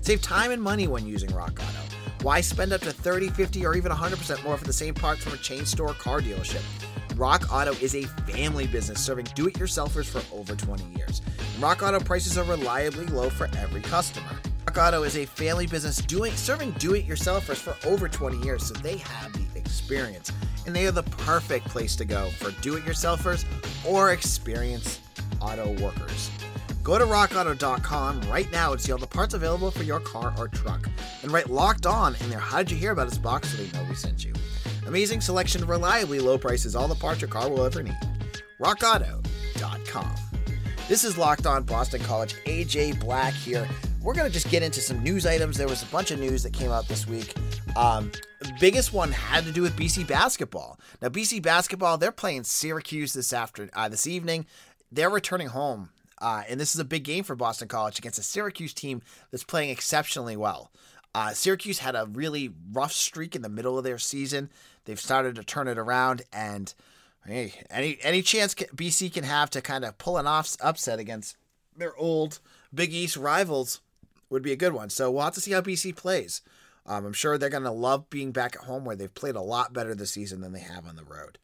Save 0.00 0.22
time 0.22 0.50
and 0.50 0.62
money 0.62 0.86
when 0.86 1.06
using 1.06 1.32
Rock 1.34 1.60
Auto. 1.60 1.96
Why 2.22 2.40
spend 2.40 2.72
up 2.72 2.80
to 2.82 2.92
30, 2.92 3.30
50, 3.30 3.64
or 3.64 3.74
even 3.74 3.92
100% 3.92 4.44
more 4.44 4.56
for 4.56 4.64
the 4.64 4.72
same 4.72 4.94
parts 4.94 5.22
from 5.22 5.32
a 5.32 5.38
chain 5.38 5.64
store 5.64 5.94
car 5.94 6.20
dealership? 6.20 6.62
Rock 7.16 7.52
Auto 7.52 7.72
is 7.84 7.94
a 7.94 8.02
family 8.02 8.66
business 8.66 9.00
serving 9.00 9.26
do 9.34 9.46
it 9.46 9.54
yourselfers 9.54 10.06
for 10.06 10.22
over 10.34 10.54
20 10.54 10.84
years. 10.96 11.22
Rock 11.60 11.82
Auto 11.82 12.00
prices 12.00 12.38
are 12.38 12.44
reliably 12.44 13.06
low 13.06 13.30
for 13.30 13.48
every 13.58 13.82
customer. 13.82 14.36
Rock 14.70 14.94
Auto 14.94 15.02
is 15.02 15.16
a 15.16 15.26
family 15.26 15.66
business 15.66 15.96
doing 15.96 16.32
serving 16.34 16.70
do 16.72 16.94
it 16.94 17.04
yourselfers 17.04 17.56
for 17.56 17.74
over 17.88 18.08
20 18.08 18.38
years, 18.44 18.66
so 18.66 18.74
they 18.74 18.98
have 18.98 19.32
the 19.32 19.58
experience. 19.58 20.30
And 20.64 20.76
they 20.76 20.86
are 20.86 20.92
the 20.92 21.02
perfect 21.02 21.66
place 21.66 21.96
to 21.96 22.04
go 22.04 22.30
for 22.38 22.52
do 22.60 22.76
it 22.76 22.84
yourselfers 22.84 23.44
or 23.84 24.12
experienced 24.12 25.00
auto 25.40 25.72
workers. 25.82 26.30
Go 26.84 26.98
to 26.98 27.04
rockauto.com 27.04 28.20
right 28.30 28.48
now 28.52 28.70
and 28.70 28.80
see 28.80 28.92
all 28.92 28.98
the 28.98 29.08
parts 29.08 29.34
available 29.34 29.72
for 29.72 29.82
your 29.82 29.98
car 29.98 30.32
or 30.38 30.46
truck. 30.46 30.88
And 31.24 31.32
write 31.32 31.50
locked 31.50 31.84
on 31.84 32.14
in 32.20 32.30
their 32.30 32.38
How 32.38 32.58
Did 32.58 32.70
You 32.70 32.76
Hear 32.76 32.92
About 32.92 33.08
Us 33.08 33.18
box 33.18 33.48
so 33.48 33.56
they 33.56 33.76
know 33.76 33.84
we 33.88 33.96
sent 33.96 34.24
you. 34.24 34.32
Amazing 34.86 35.20
selection, 35.20 35.66
reliably 35.66 36.20
low 36.20 36.38
prices, 36.38 36.76
all 36.76 36.86
the 36.86 36.94
parts 36.94 37.20
your 37.20 37.28
car 37.28 37.50
will 37.50 37.64
ever 37.64 37.82
need. 37.82 37.98
RockAuto.com. 38.60 40.14
This 40.86 41.02
is 41.02 41.18
Locked 41.18 41.46
On 41.46 41.64
Boston 41.64 42.00
College. 42.02 42.36
AJ 42.44 43.00
Black 43.00 43.34
here. 43.34 43.68
We're 44.02 44.14
going 44.14 44.26
to 44.26 44.32
just 44.32 44.48
get 44.48 44.62
into 44.62 44.80
some 44.80 45.02
news 45.02 45.26
items. 45.26 45.58
There 45.58 45.68
was 45.68 45.82
a 45.82 45.86
bunch 45.86 46.10
of 46.10 46.18
news 46.18 46.42
that 46.44 46.54
came 46.54 46.70
out 46.70 46.88
this 46.88 47.06
week. 47.06 47.34
Um, 47.76 48.10
biggest 48.58 48.94
one 48.94 49.12
had 49.12 49.44
to 49.44 49.52
do 49.52 49.60
with 49.60 49.76
BC 49.76 50.08
basketball. 50.08 50.80
Now, 51.02 51.08
BC 51.08 51.42
basketball, 51.42 51.98
they're 51.98 52.10
playing 52.10 52.44
Syracuse 52.44 53.12
this 53.12 53.34
after 53.34 53.68
uh, 53.74 53.90
this 53.90 54.06
evening. 54.06 54.46
They're 54.90 55.10
returning 55.10 55.48
home, 55.48 55.90
uh, 56.18 56.44
and 56.48 56.58
this 56.58 56.74
is 56.74 56.80
a 56.80 56.84
big 56.84 57.04
game 57.04 57.24
for 57.24 57.36
Boston 57.36 57.68
College 57.68 57.98
against 57.98 58.18
a 58.18 58.22
Syracuse 58.22 58.72
team 58.72 59.02
that's 59.30 59.44
playing 59.44 59.68
exceptionally 59.68 60.36
well. 60.36 60.70
Uh, 61.14 61.32
Syracuse 61.32 61.80
had 61.80 61.94
a 61.94 62.08
really 62.10 62.54
rough 62.72 62.92
streak 62.92 63.36
in 63.36 63.42
the 63.42 63.50
middle 63.50 63.76
of 63.76 63.84
their 63.84 63.98
season. 63.98 64.48
They've 64.86 64.98
started 64.98 65.34
to 65.34 65.44
turn 65.44 65.68
it 65.68 65.76
around, 65.76 66.22
and 66.32 66.72
hey, 67.26 67.52
any 67.70 67.98
any 68.02 68.22
chance 68.22 68.54
BC 68.54 69.12
can 69.12 69.24
have 69.24 69.50
to 69.50 69.60
kind 69.60 69.84
of 69.84 69.98
pull 69.98 70.16
an 70.16 70.26
off 70.26 70.56
upset 70.62 70.98
against 70.98 71.36
their 71.76 71.94
old 71.96 72.40
Big 72.72 72.94
East 72.94 73.18
rivals 73.18 73.80
would 74.30 74.42
be 74.42 74.52
a 74.52 74.56
good 74.56 74.72
one. 74.72 74.90
So 74.90 75.10
we'll 75.10 75.24
have 75.24 75.34
to 75.34 75.40
see 75.40 75.52
how 75.52 75.60
BC 75.60 75.96
plays. 75.96 76.40
Um, 76.86 77.04
I'm 77.04 77.12
sure 77.12 77.36
they're 77.36 77.50
going 77.50 77.64
to 77.64 77.70
love 77.70 78.08
being 78.10 78.32
back 78.32 78.56
at 78.56 78.64
home 78.64 78.84
where 78.84 78.96
they've 78.96 79.14
played 79.14 79.36
a 79.36 79.40
lot 79.40 79.72
better 79.72 79.94
this 79.94 80.12
season 80.12 80.40
than 80.40 80.52
they 80.52 80.60
have 80.60 80.86
on 80.86 80.96
the 80.96 81.04
road. 81.04 81.38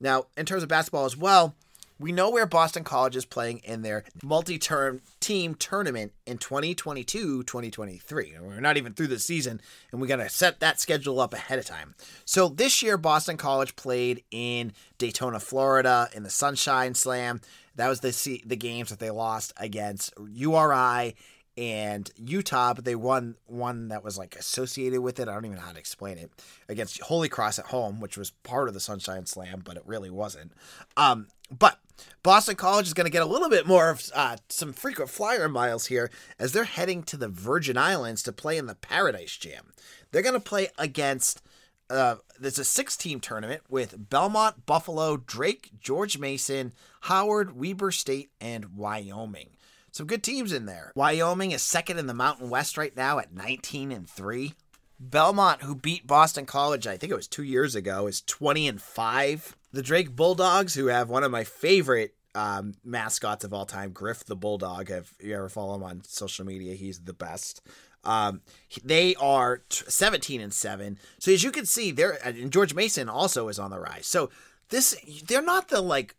Now, 0.00 0.26
in 0.36 0.44
terms 0.44 0.62
of 0.62 0.68
basketball 0.68 1.06
as 1.06 1.16
well, 1.16 1.54
we 1.98 2.10
know 2.12 2.28
where 2.28 2.46
Boston 2.46 2.82
College 2.82 3.14
is 3.14 3.24
playing 3.24 3.58
in 3.58 3.82
their 3.82 4.04
multi 4.22 4.58
term 4.58 5.00
team 5.20 5.54
tournament 5.54 6.12
in 6.26 6.38
2022 6.38 7.44
2023. 7.44 8.34
We're 8.40 8.60
not 8.60 8.76
even 8.76 8.92
through 8.92 9.06
the 9.06 9.18
season, 9.18 9.60
and 9.92 10.00
we 10.00 10.08
got 10.08 10.16
to 10.16 10.28
set 10.28 10.60
that 10.60 10.80
schedule 10.80 11.20
up 11.20 11.32
ahead 11.32 11.58
of 11.58 11.66
time. 11.66 11.94
So 12.24 12.48
this 12.48 12.82
year, 12.82 12.96
Boston 12.98 13.36
College 13.36 13.76
played 13.76 14.24
in 14.32 14.72
Daytona, 14.98 15.38
Florida, 15.38 16.08
in 16.12 16.24
the 16.24 16.30
Sunshine 16.30 16.94
Slam. 16.94 17.40
That 17.76 17.88
was 17.88 18.00
the 18.00 18.42
the 18.44 18.56
games 18.56 18.90
that 18.90 18.98
they 18.98 19.10
lost 19.10 19.52
against 19.56 20.12
URI 20.18 21.14
and 21.56 22.10
Utah, 22.16 22.74
but 22.74 22.84
they 22.84 22.96
won 22.96 23.36
one 23.46 23.88
that 23.88 24.02
was 24.02 24.18
like 24.18 24.36
associated 24.36 25.00
with 25.00 25.20
it. 25.20 25.28
I 25.28 25.34
don't 25.34 25.44
even 25.44 25.56
know 25.56 25.62
how 25.62 25.72
to 25.72 25.78
explain 25.78 26.18
it 26.18 26.30
against 26.68 27.00
Holy 27.02 27.28
Cross 27.28 27.58
at 27.58 27.66
home, 27.66 28.00
which 28.00 28.16
was 28.16 28.30
part 28.30 28.68
of 28.68 28.74
the 28.74 28.80
Sunshine 28.80 29.26
Slam, 29.26 29.62
but 29.64 29.76
it 29.76 29.82
really 29.86 30.10
wasn't. 30.10 30.52
Um, 30.96 31.28
but 31.56 31.78
Boston 32.22 32.56
College 32.56 32.86
is 32.86 32.94
going 32.94 33.06
to 33.06 33.10
get 33.10 33.22
a 33.22 33.26
little 33.26 33.48
bit 33.48 33.66
more 33.66 33.90
of 33.90 34.10
uh, 34.14 34.36
some 34.48 34.72
frequent 34.72 35.10
flyer 35.10 35.48
miles 35.48 35.86
here 35.86 36.10
as 36.38 36.52
they're 36.52 36.64
heading 36.64 37.02
to 37.04 37.16
the 37.16 37.28
Virgin 37.28 37.76
Islands 37.76 38.22
to 38.24 38.32
play 38.32 38.58
in 38.58 38.66
the 38.66 38.74
Paradise 38.74 39.36
Jam. 39.36 39.72
They're 40.10 40.22
going 40.22 40.34
to 40.34 40.40
play 40.40 40.68
against. 40.78 41.42
Uh, 41.90 42.16
there's 42.40 42.58
a 42.58 42.64
six 42.64 42.96
team 42.96 43.20
tournament 43.20 43.62
with 43.68 44.08
Belmont, 44.08 44.66
Buffalo, 44.66 45.18
Drake, 45.18 45.70
George 45.78 46.18
Mason, 46.18 46.72
Howard, 47.02 47.54
Weber 47.56 47.90
State, 47.90 48.30
and 48.40 48.74
Wyoming 48.74 49.50
some 49.94 50.08
good 50.08 50.24
teams 50.24 50.52
in 50.52 50.66
there. 50.66 50.90
Wyoming 50.96 51.52
is 51.52 51.62
second 51.62 52.00
in 52.00 52.08
the 52.08 52.14
Mountain 52.14 52.50
West 52.50 52.76
right 52.76 52.94
now 52.96 53.20
at 53.20 53.32
19 53.32 53.92
and 53.92 54.10
3. 54.10 54.52
Belmont, 54.98 55.62
who 55.62 55.76
beat 55.76 56.04
Boston 56.04 56.46
College, 56.46 56.88
I 56.88 56.96
think 56.96 57.12
it 57.12 57.16
was 57.16 57.28
two 57.28 57.44
years 57.44 57.76
ago, 57.76 58.08
is 58.08 58.20
20 58.22 58.66
and 58.66 58.82
5. 58.82 59.56
The 59.72 59.82
Drake 59.82 60.16
Bulldogs, 60.16 60.74
who 60.74 60.86
have 60.86 61.08
one 61.08 61.22
of 61.22 61.30
my 61.30 61.44
favorite 61.44 62.16
um, 62.34 62.74
mascots 62.84 63.44
of 63.44 63.54
all 63.54 63.66
time, 63.66 63.92
Griff 63.92 64.24
the 64.24 64.34
Bulldog. 64.34 64.90
If 64.90 65.14
you 65.20 65.36
ever 65.36 65.48
follow 65.48 65.76
him 65.76 65.84
on 65.84 66.02
social 66.02 66.44
media, 66.44 66.74
he's 66.74 66.98
the 66.98 67.12
best. 67.12 67.62
Um, 68.02 68.42
they 68.82 69.14
are 69.14 69.58
t- 69.68 69.84
17 69.86 70.40
and 70.40 70.52
7. 70.52 70.98
So 71.20 71.30
as 71.30 71.44
you 71.44 71.52
can 71.52 71.66
see, 71.66 71.92
they're 71.92 72.18
and 72.24 72.50
George 72.50 72.74
Mason 72.74 73.08
also 73.08 73.46
is 73.46 73.60
on 73.60 73.70
the 73.70 73.78
rise. 73.78 74.06
So 74.06 74.30
this 74.70 74.96
they're 75.28 75.40
not 75.40 75.68
the 75.68 75.80
like 75.80 76.16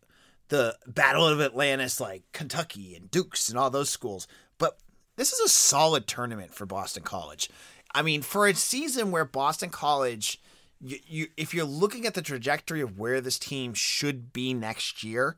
the 0.48 0.76
Battle 0.86 1.26
of 1.26 1.40
Atlantis, 1.40 2.00
like 2.00 2.22
Kentucky 2.32 2.94
and 2.94 3.10
Dukes 3.10 3.48
and 3.48 3.58
all 3.58 3.70
those 3.70 3.90
schools. 3.90 4.26
But 4.58 4.78
this 5.16 5.32
is 5.32 5.40
a 5.40 5.48
solid 5.48 6.06
tournament 6.06 6.54
for 6.54 6.66
Boston 6.66 7.02
College. 7.02 7.50
I 7.94 8.02
mean, 8.02 8.22
for 8.22 8.46
a 8.46 8.54
season 8.54 9.10
where 9.10 9.24
Boston 9.24 9.70
College, 9.70 10.40
you, 10.80 10.98
you, 11.06 11.26
if 11.36 11.54
you're 11.54 11.64
looking 11.64 12.06
at 12.06 12.14
the 12.14 12.22
trajectory 12.22 12.80
of 12.80 12.98
where 12.98 13.20
this 13.20 13.38
team 13.38 13.74
should 13.74 14.32
be 14.32 14.52
next 14.52 15.02
year, 15.02 15.36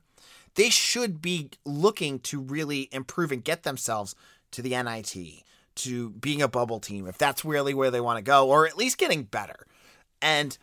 they 0.54 0.70
should 0.70 1.22
be 1.22 1.50
looking 1.64 2.18
to 2.20 2.40
really 2.40 2.88
improve 2.90 3.30
and 3.30 3.44
get 3.44 3.62
themselves 3.62 4.14
to 4.50 4.62
the 4.62 4.70
NIT, 4.70 5.44
to 5.76 6.10
being 6.10 6.42
a 6.42 6.48
bubble 6.48 6.80
team, 6.80 7.06
if 7.06 7.16
that's 7.16 7.44
really 7.44 7.74
where 7.74 7.90
they 7.90 8.00
want 8.00 8.16
to 8.16 8.22
go, 8.22 8.48
or 8.48 8.66
at 8.66 8.76
least 8.76 8.98
getting 8.98 9.22
better. 9.22 9.66
And 10.20 10.58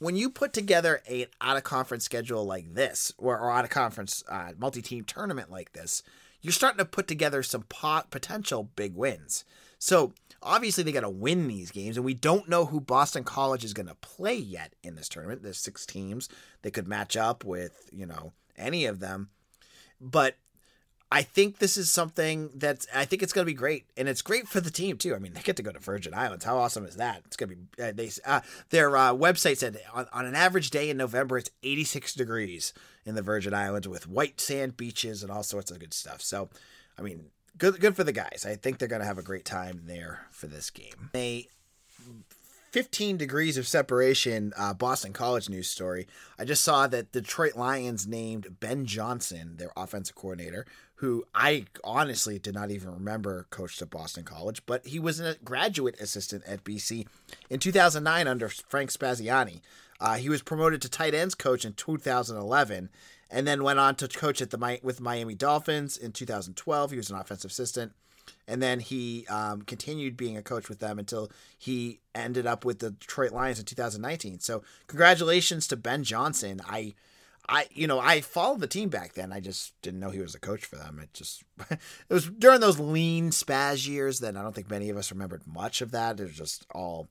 when 0.00 0.16
you 0.16 0.30
put 0.30 0.52
together 0.52 1.02
a 1.08 1.26
out 1.40 1.56
of 1.56 1.62
conference 1.62 2.04
schedule 2.04 2.44
like 2.44 2.74
this, 2.74 3.12
or, 3.18 3.38
or 3.38 3.52
out 3.52 3.64
of 3.64 3.70
conference 3.70 4.24
uh, 4.28 4.52
multi 4.58 4.82
team 4.82 5.04
tournament 5.04 5.50
like 5.50 5.72
this, 5.72 6.02
you're 6.40 6.52
starting 6.52 6.78
to 6.78 6.84
put 6.84 7.06
together 7.06 7.42
some 7.42 7.62
pot 7.64 8.10
potential 8.10 8.70
big 8.74 8.96
wins. 8.96 9.44
So 9.78 10.14
obviously 10.42 10.84
they 10.84 10.92
got 10.92 11.00
to 11.00 11.10
win 11.10 11.46
these 11.48 11.70
games, 11.70 11.96
and 11.96 12.04
we 12.04 12.14
don't 12.14 12.48
know 12.48 12.64
who 12.64 12.80
Boston 12.80 13.24
College 13.24 13.62
is 13.62 13.74
going 13.74 13.86
to 13.86 13.94
play 13.96 14.34
yet 14.34 14.74
in 14.82 14.94
this 14.94 15.08
tournament. 15.08 15.42
There's 15.42 15.58
six 15.58 15.84
teams 15.84 16.28
they 16.62 16.70
could 16.70 16.88
match 16.88 17.16
up 17.16 17.44
with, 17.44 17.90
you 17.92 18.06
know, 18.06 18.32
any 18.56 18.86
of 18.86 19.00
them, 19.00 19.28
but 20.00 20.36
I 21.12 21.22
think 21.22 21.58
this 21.58 21.76
is 21.76 21.90
something 21.90 22.50
that 22.54 22.86
I 22.94 23.04
think 23.04 23.22
it's 23.22 23.32
going 23.32 23.44
to 23.44 23.50
be 23.50 23.56
great, 23.56 23.84
and 23.96 24.08
it's 24.08 24.22
great 24.22 24.46
for 24.46 24.60
the 24.60 24.70
team 24.70 24.96
too. 24.96 25.14
I 25.14 25.18
mean, 25.18 25.32
they 25.32 25.40
get 25.40 25.56
to 25.56 25.62
go 25.62 25.72
to 25.72 25.78
Virgin 25.80 26.14
Islands. 26.14 26.44
How 26.44 26.56
awesome 26.58 26.86
is 26.86 26.96
that? 26.96 27.22
It's 27.26 27.36
going 27.36 27.50
to 27.50 27.56
be. 27.56 27.82
Uh, 27.82 27.92
they 27.92 28.10
uh, 28.24 28.40
their 28.70 28.96
uh, 28.96 29.12
website 29.12 29.56
said 29.56 29.80
on, 29.92 30.06
on, 30.12 30.24
an 30.24 30.36
average 30.36 30.70
day 30.70 30.88
in 30.88 30.96
November, 30.96 31.38
it's 31.38 31.50
86 31.64 32.14
degrees 32.14 32.72
in 33.04 33.16
the 33.16 33.22
Virgin 33.22 33.52
Islands 33.52 33.88
with 33.88 34.08
white 34.08 34.40
sand 34.40 34.76
beaches 34.76 35.24
and 35.24 35.32
all 35.32 35.42
sorts 35.42 35.72
of 35.72 35.80
good 35.80 35.94
stuff. 35.94 36.20
So, 36.20 36.48
I 36.96 37.02
mean, 37.02 37.30
good 37.58 37.80
good 37.80 37.96
for 37.96 38.04
the 38.04 38.12
guys. 38.12 38.46
I 38.48 38.54
think 38.54 38.78
they're 38.78 38.86
going 38.86 39.02
to 39.02 39.06
have 39.06 39.18
a 39.18 39.22
great 39.22 39.44
time 39.44 39.82
there 39.86 40.26
for 40.30 40.46
this 40.46 40.70
game. 40.70 41.10
They 41.12 41.48
15 42.70 43.16
degrees 43.16 43.56
of 43.56 43.66
separation 43.66 44.52
uh, 44.56 44.72
Boston 44.72 45.12
College 45.12 45.48
news 45.48 45.68
story. 45.68 46.06
I 46.38 46.44
just 46.44 46.62
saw 46.62 46.86
that 46.86 47.10
Detroit 47.10 47.56
Lions 47.56 48.06
named 48.06 48.60
Ben 48.60 48.86
Johnson 48.86 49.56
their 49.56 49.72
offensive 49.76 50.14
coordinator, 50.14 50.66
who 50.96 51.24
I 51.34 51.66
honestly 51.82 52.38
did 52.38 52.54
not 52.54 52.70
even 52.70 52.92
remember 52.92 53.46
coached 53.50 53.82
at 53.82 53.90
Boston 53.90 54.24
College, 54.24 54.64
but 54.66 54.86
he 54.86 55.00
was 55.00 55.18
a 55.18 55.36
graduate 55.44 56.00
assistant 56.00 56.44
at 56.46 56.62
BC 56.62 57.06
in 57.48 57.58
2009 57.58 58.28
under 58.28 58.48
Frank 58.48 58.90
Spaziani. 58.92 59.60
Uh, 59.98 60.14
he 60.14 60.28
was 60.28 60.42
promoted 60.42 60.80
to 60.82 60.88
tight 60.88 61.14
ends 61.14 61.34
coach 61.34 61.64
in 61.64 61.72
2011 61.72 62.88
and 63.30 63.46
then 63.46 63.64
went 63.64 63.78
on 63.78 63.96
to 63.96 64.08
coach 64.08 64.40
at 64.40 64.50
the 64.50 64.80
with 64.82 65.00
Miami 65.00 65.34
Dolphins 65.34 65.96
in 65.96 66.12
2012. 66.12 66.90
He 66.90 66.96
was 66.96 67.10
an 67.10 67.16
offensive 67.16 67.50
assistant 67.50 67.92
and 68.46 68.62
then 68.62 68.80
he 68.80 69.26
um, 69.28 69.62
continued 69.62 70.16
being 70.16 70.36
a 70.36 70.42
coach 70.42 70.68
with 70.68 70.78
them 70.78 70.98
until 70.98 71.30
he 71.58 72.00
ended 72.14 72.46
up 72.46 72.64
with 72.64 72.78
the 72.80 72.90
Detroit 72.90 73.32
Lions 73.32 73.58
in 73.58 73.64
2019. 73.64 74.40
So 74.40 74.62
congratulations 74.86 75.66
to 75.68 75.76
Ben 75.76 76.04
Johnson. 76.04 76.60
I, 76.66 76.94
I, 77.48 77.66
you 77.72 77.86
know, 77.86 77.98
I 77.98 78.20
followed 78.20 78.60
the 78.60 78.66
team 78.66 78.88
back 78.88 79.14
then. 79.14 79.32
I 79.32 79.40
just 79.40 79.80
didn't 79.82 80.00
know 80.00 80.10
he 80.10 80.20
was 80.20 80.34
a 80.34 80.40
coach 80.40 80.64
for 80.64 80.76
them. 80.76 81.00
It 81.02 81.12
just, 81.12 81.42
it 81.70 81.78
was 82.08 82.26
during 82.26 82.60
those 82.60 82.78
lean 82.78 83.30
spaz 83.30 83.88
years 83.88 84.20
that 84.20 84.36
I 84.36 84.42
don't 84.42 84.54
think 84.54 84.70
many 84.70 84.90
of 84.90 84.96
us 84.96 85.10
remembered 85.10 85.46
much 85.46 85.80
of 85.80 85.90
that. 85.92 86.20
It 86.20 86.24
was 86.24 86.36
just 86.36 86.66
all 86.74 87.08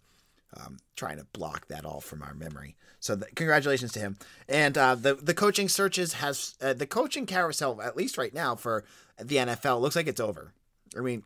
um, 0.57 0.77
trying 0.95 1.17
to 1.17 1.25
block 1.33 1.67
that 1.67 1.85
all 1.85 2.01
from 2.01 2.21
our 2.21 2.33
memory. 2.33 2.75
So 2.99 3.15
the, 3.15 3.27
congratulations 3.27 3.91
to 3.93 3.99
him. 3.99 4.17
And 4.47 4.77
uh, 4.77 4.95
the 4.95 5.15
the 5.15 5.33
coaching 5.33 5.69
searches 5.69 6.13
has 6.13 6.55
uh, 6.61 6.73
the 6.73 6.87
coaching 6.87 7.25
carousel 7.25 7.81
at 7.81 7.95
least 7.95 8.17
right 8.17 8.33
now 8.33 8.55
for 8.55 8.83
the 9.21 9.37
NFL 9.37 9.81
looks 9.81 9.95
like 9.95 10.07
it's 10.07 10.19
over. 10.19 10.53
I 10.97 11.01
mean, 11.01 11.23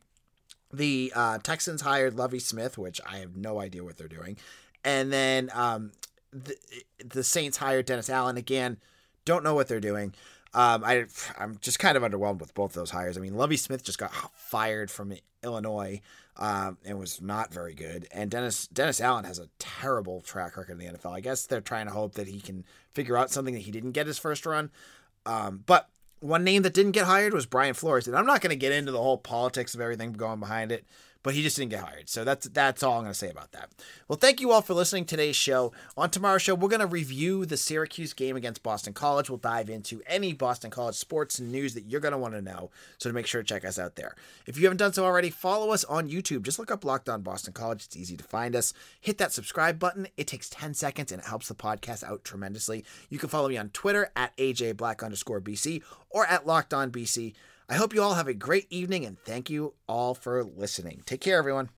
the 0.72 1.12
uh, 1.16 1.38
Texans 1.40 1.82
hired 1.82 2.16
Lovie 2.16 2.40
Smith, 2.40 2.78
which 2.78 3.00
I 3.06 3.18
have 3.18 3.36
no 3.36 3.60
idea 3.60 3.84
what 3.84 3.98
they're 3.98 4.08
doing, 4.08 4.38
and 4.84 5.12
then 5.14 5.50
um, 5.54 5.92
the, 6.32 6.56
the 7.04 7.24
Saints 7.24 7.58
hired 7.58 7.86
Dennis 7.86 8.10
Allen 8.10 8.38
again. 8.38 8.78
Don't 9.26 9.44
know 9.44 9.56
what 9.56 9.68
they're 9.68 9.80
doing. 9.80 10.14
Um, 10.54 10.84
I 10.84 11.06
I'm 11.38 11.58
just 11.62 11.80
kind 11.80 11.98
of 11.98 12.04
underwhelmed 12.04 12.40
with 12.40 12.54
both 12.54 12.74
those 12.74 12.92
hires. 12.92 13.18
I 13.18 13.22
mean, 13.22 13.36
Lovie 13.36 13.58
Smith 13.58 13.84
just 13.84 13.98
got 13.98 14.14
fired 14.36 14.92
from 14.92 15.14
Illinois 15.44 16.02
um, 16.38 16.78
and 16.86 17.00
was 17.00 17.22
not 17.22 17.54
very 17.54 17.74
good, 17.74 18.08
and 18.12 18.30
Dennis 18.30 18.68
Dennis 18.68 19.02
Allen 19.02 19.26
has 19.26 19.40
a 19.40 19.50
terrible 19.60 20.22
track 20.22 20.58
record 20.58 20.74
in 20.74 20.78
the 20.80 20.98
NFL. 20.98 21.16
I 21.16 21.22
guess 21.22 21.46
they're 21.46 21.62
trying 21.62 21.88
to 21.88 21.94
hope 21.94 22.14
that 22.16 22.28
he 22.28 22.40
can 22.40 22.66
figure 22.92 23.18
out 23.18 23.32
something 23.32 23.54
that 23.54 23.62
he 23.62 23.72
didn't 23.72 23.92
get 23.92 24.08
his 24.08 24.20
first 24.20 24.46
run. 24.46 24.70
Um, 25.26 25.64
but 25.66 25.90
one 26.24 26.44
name 26.44 26.62
that 26.62 26.74
didn't 26.74 26.94
get 26.94 27.06
hired 27.06 27.34
was 27.34 27.46
Brian 27.46 27.74
Flores, 27.74 28.08
and 28.08 28.16
I'm 28.16 28.26
not 28.26 28.40
going 28.40 28.50
to 28.52 28.56
get 28.56 28.72
into 28.72 28.92
the 28.92 29.02
whole 29.02 29.18
politics 29.18 29.76
of 29.76 29.82
everything 29.82 30.14
going 30.14 30.40
behind 30.40 30.72
it 30.72 30.86
but 31.24 31.34
he 31.34 31.42
just 31.42 31.56
didn't 31.56 31.72
get 31.72 31.80
hired. 31.80 32.10
So 32.10 32.24
that's 32.24 32.48
that's 32.50 32.84
all 32.84 32.98
I'm 32.98 33.04
going 33.04 33.14
to 33.14 33.18
say 33.18 33.30
about 33.30 33.54
that. 33.54 33.70
Well, 34.08 34.20
thank 34.20 34.42
you 34.42 34.52
all 34.52 34.62
for 34.62 34.74
listening 34.74 35.06
to 35.06 35.16
today's 35.16 35.36
show. 35.36 35.72
On 35.98 36.10
tomorrow's 36.10 36.42
show, 36.42 36.54
we're 36.54 36.70
going 36.70 36.82
to 36.82 36.86
review 36.86 37.46
the 37.46 37.58
Syracuse 37.58 38.14
game 38.14 38.36
against 38.36 38.62
Boston 38.62 38.94
College. 38.94 39.30
We'll 39.30 39.38
dive 39.38 39.70
into 39.70 40.02
any 40.06 40.34
Boston 40.34 40.70
College 40.70 40.96
sports 40.96 41.40
news 41.40 41.74
that 41.74 41.86
you're 41.86 42.02
going 42.02 42.12
to 42.12 42.18
want 42.18 42.34
to 42.34 42.42
know. 42.42 42.70
So 42.98 43.10
to 43.10 43.14
make 43.14 43.26
sure 43.26 43.42
to 43.42 43.48
check 43.48 43.66
us 43.66 43.80
out 43.80 43.96
there. 43.96 44.16
If 44.46 44.58
you 44.58 44.64
haven't 44.66 44.78
done 44.78 44.94
so 44.94 45.06
already, 45.06 45.30
follow 45.30 45.72
us 45.72 45.86
on 45.86 46.10
YouTube. 46.10 46.44
Just 46.44 46.60
look 46.60 46.72
up 46.72 46.84
Locked 46.84 47.10
On 47.10 47.22
Boston 47.22 47.54
College. 47.54 47.86
It's 47.86 47.98
easy 47.98 48.18
to 48.18 48.24
find 48.24 48.56
us. 48.56 48.74
Hit 49.00 49.18
that 49.18 49.32
subscribe 49.32 49.80
button. 49.80 50.08
It 50.18 50.28
takes 50.28 50.50
10 50.50 50.74
seconds 50.74 51.12
and 51.12 51.22
it 51.22 51.28
helps 51.28 51.48
the 51.48 51.56
podcast 51.56 52.04
out 52.04 52.26
tremendously. 52.26 52.84
You 53.10 53.18
can 53.18 53.30
follow 53.30 53.48
me 53.48 53.58
on 53.58 53.70
Twitter 53.70 54.12
at 54.16 54.36
AJ 54.38 54.78
Black 54.78 55.02
underscore 55.02 55.42
BC 55.42 55.82
or 56.10 56.26
at 56.26 56.46
Locked 56.46 56.74
On 56.74 56.92
BC. 56.92 57.34
I 57.70 57.76
hope 57.76 57.94
you 57.94 58.02
all 58.04 58.16
have 58.16 58.28
a 58.28 58.34
great 58.34 58.68
evening 58.70 59.06
and 59.06 59.18
thank 59.20 59.50
you 59.50 59.74
all 59.88 60.14
for 60.14 60.44
listening. 60.44 61.02
Take 61.06 61.22
care, 61.22 61.38
everyone. 61.38 61.70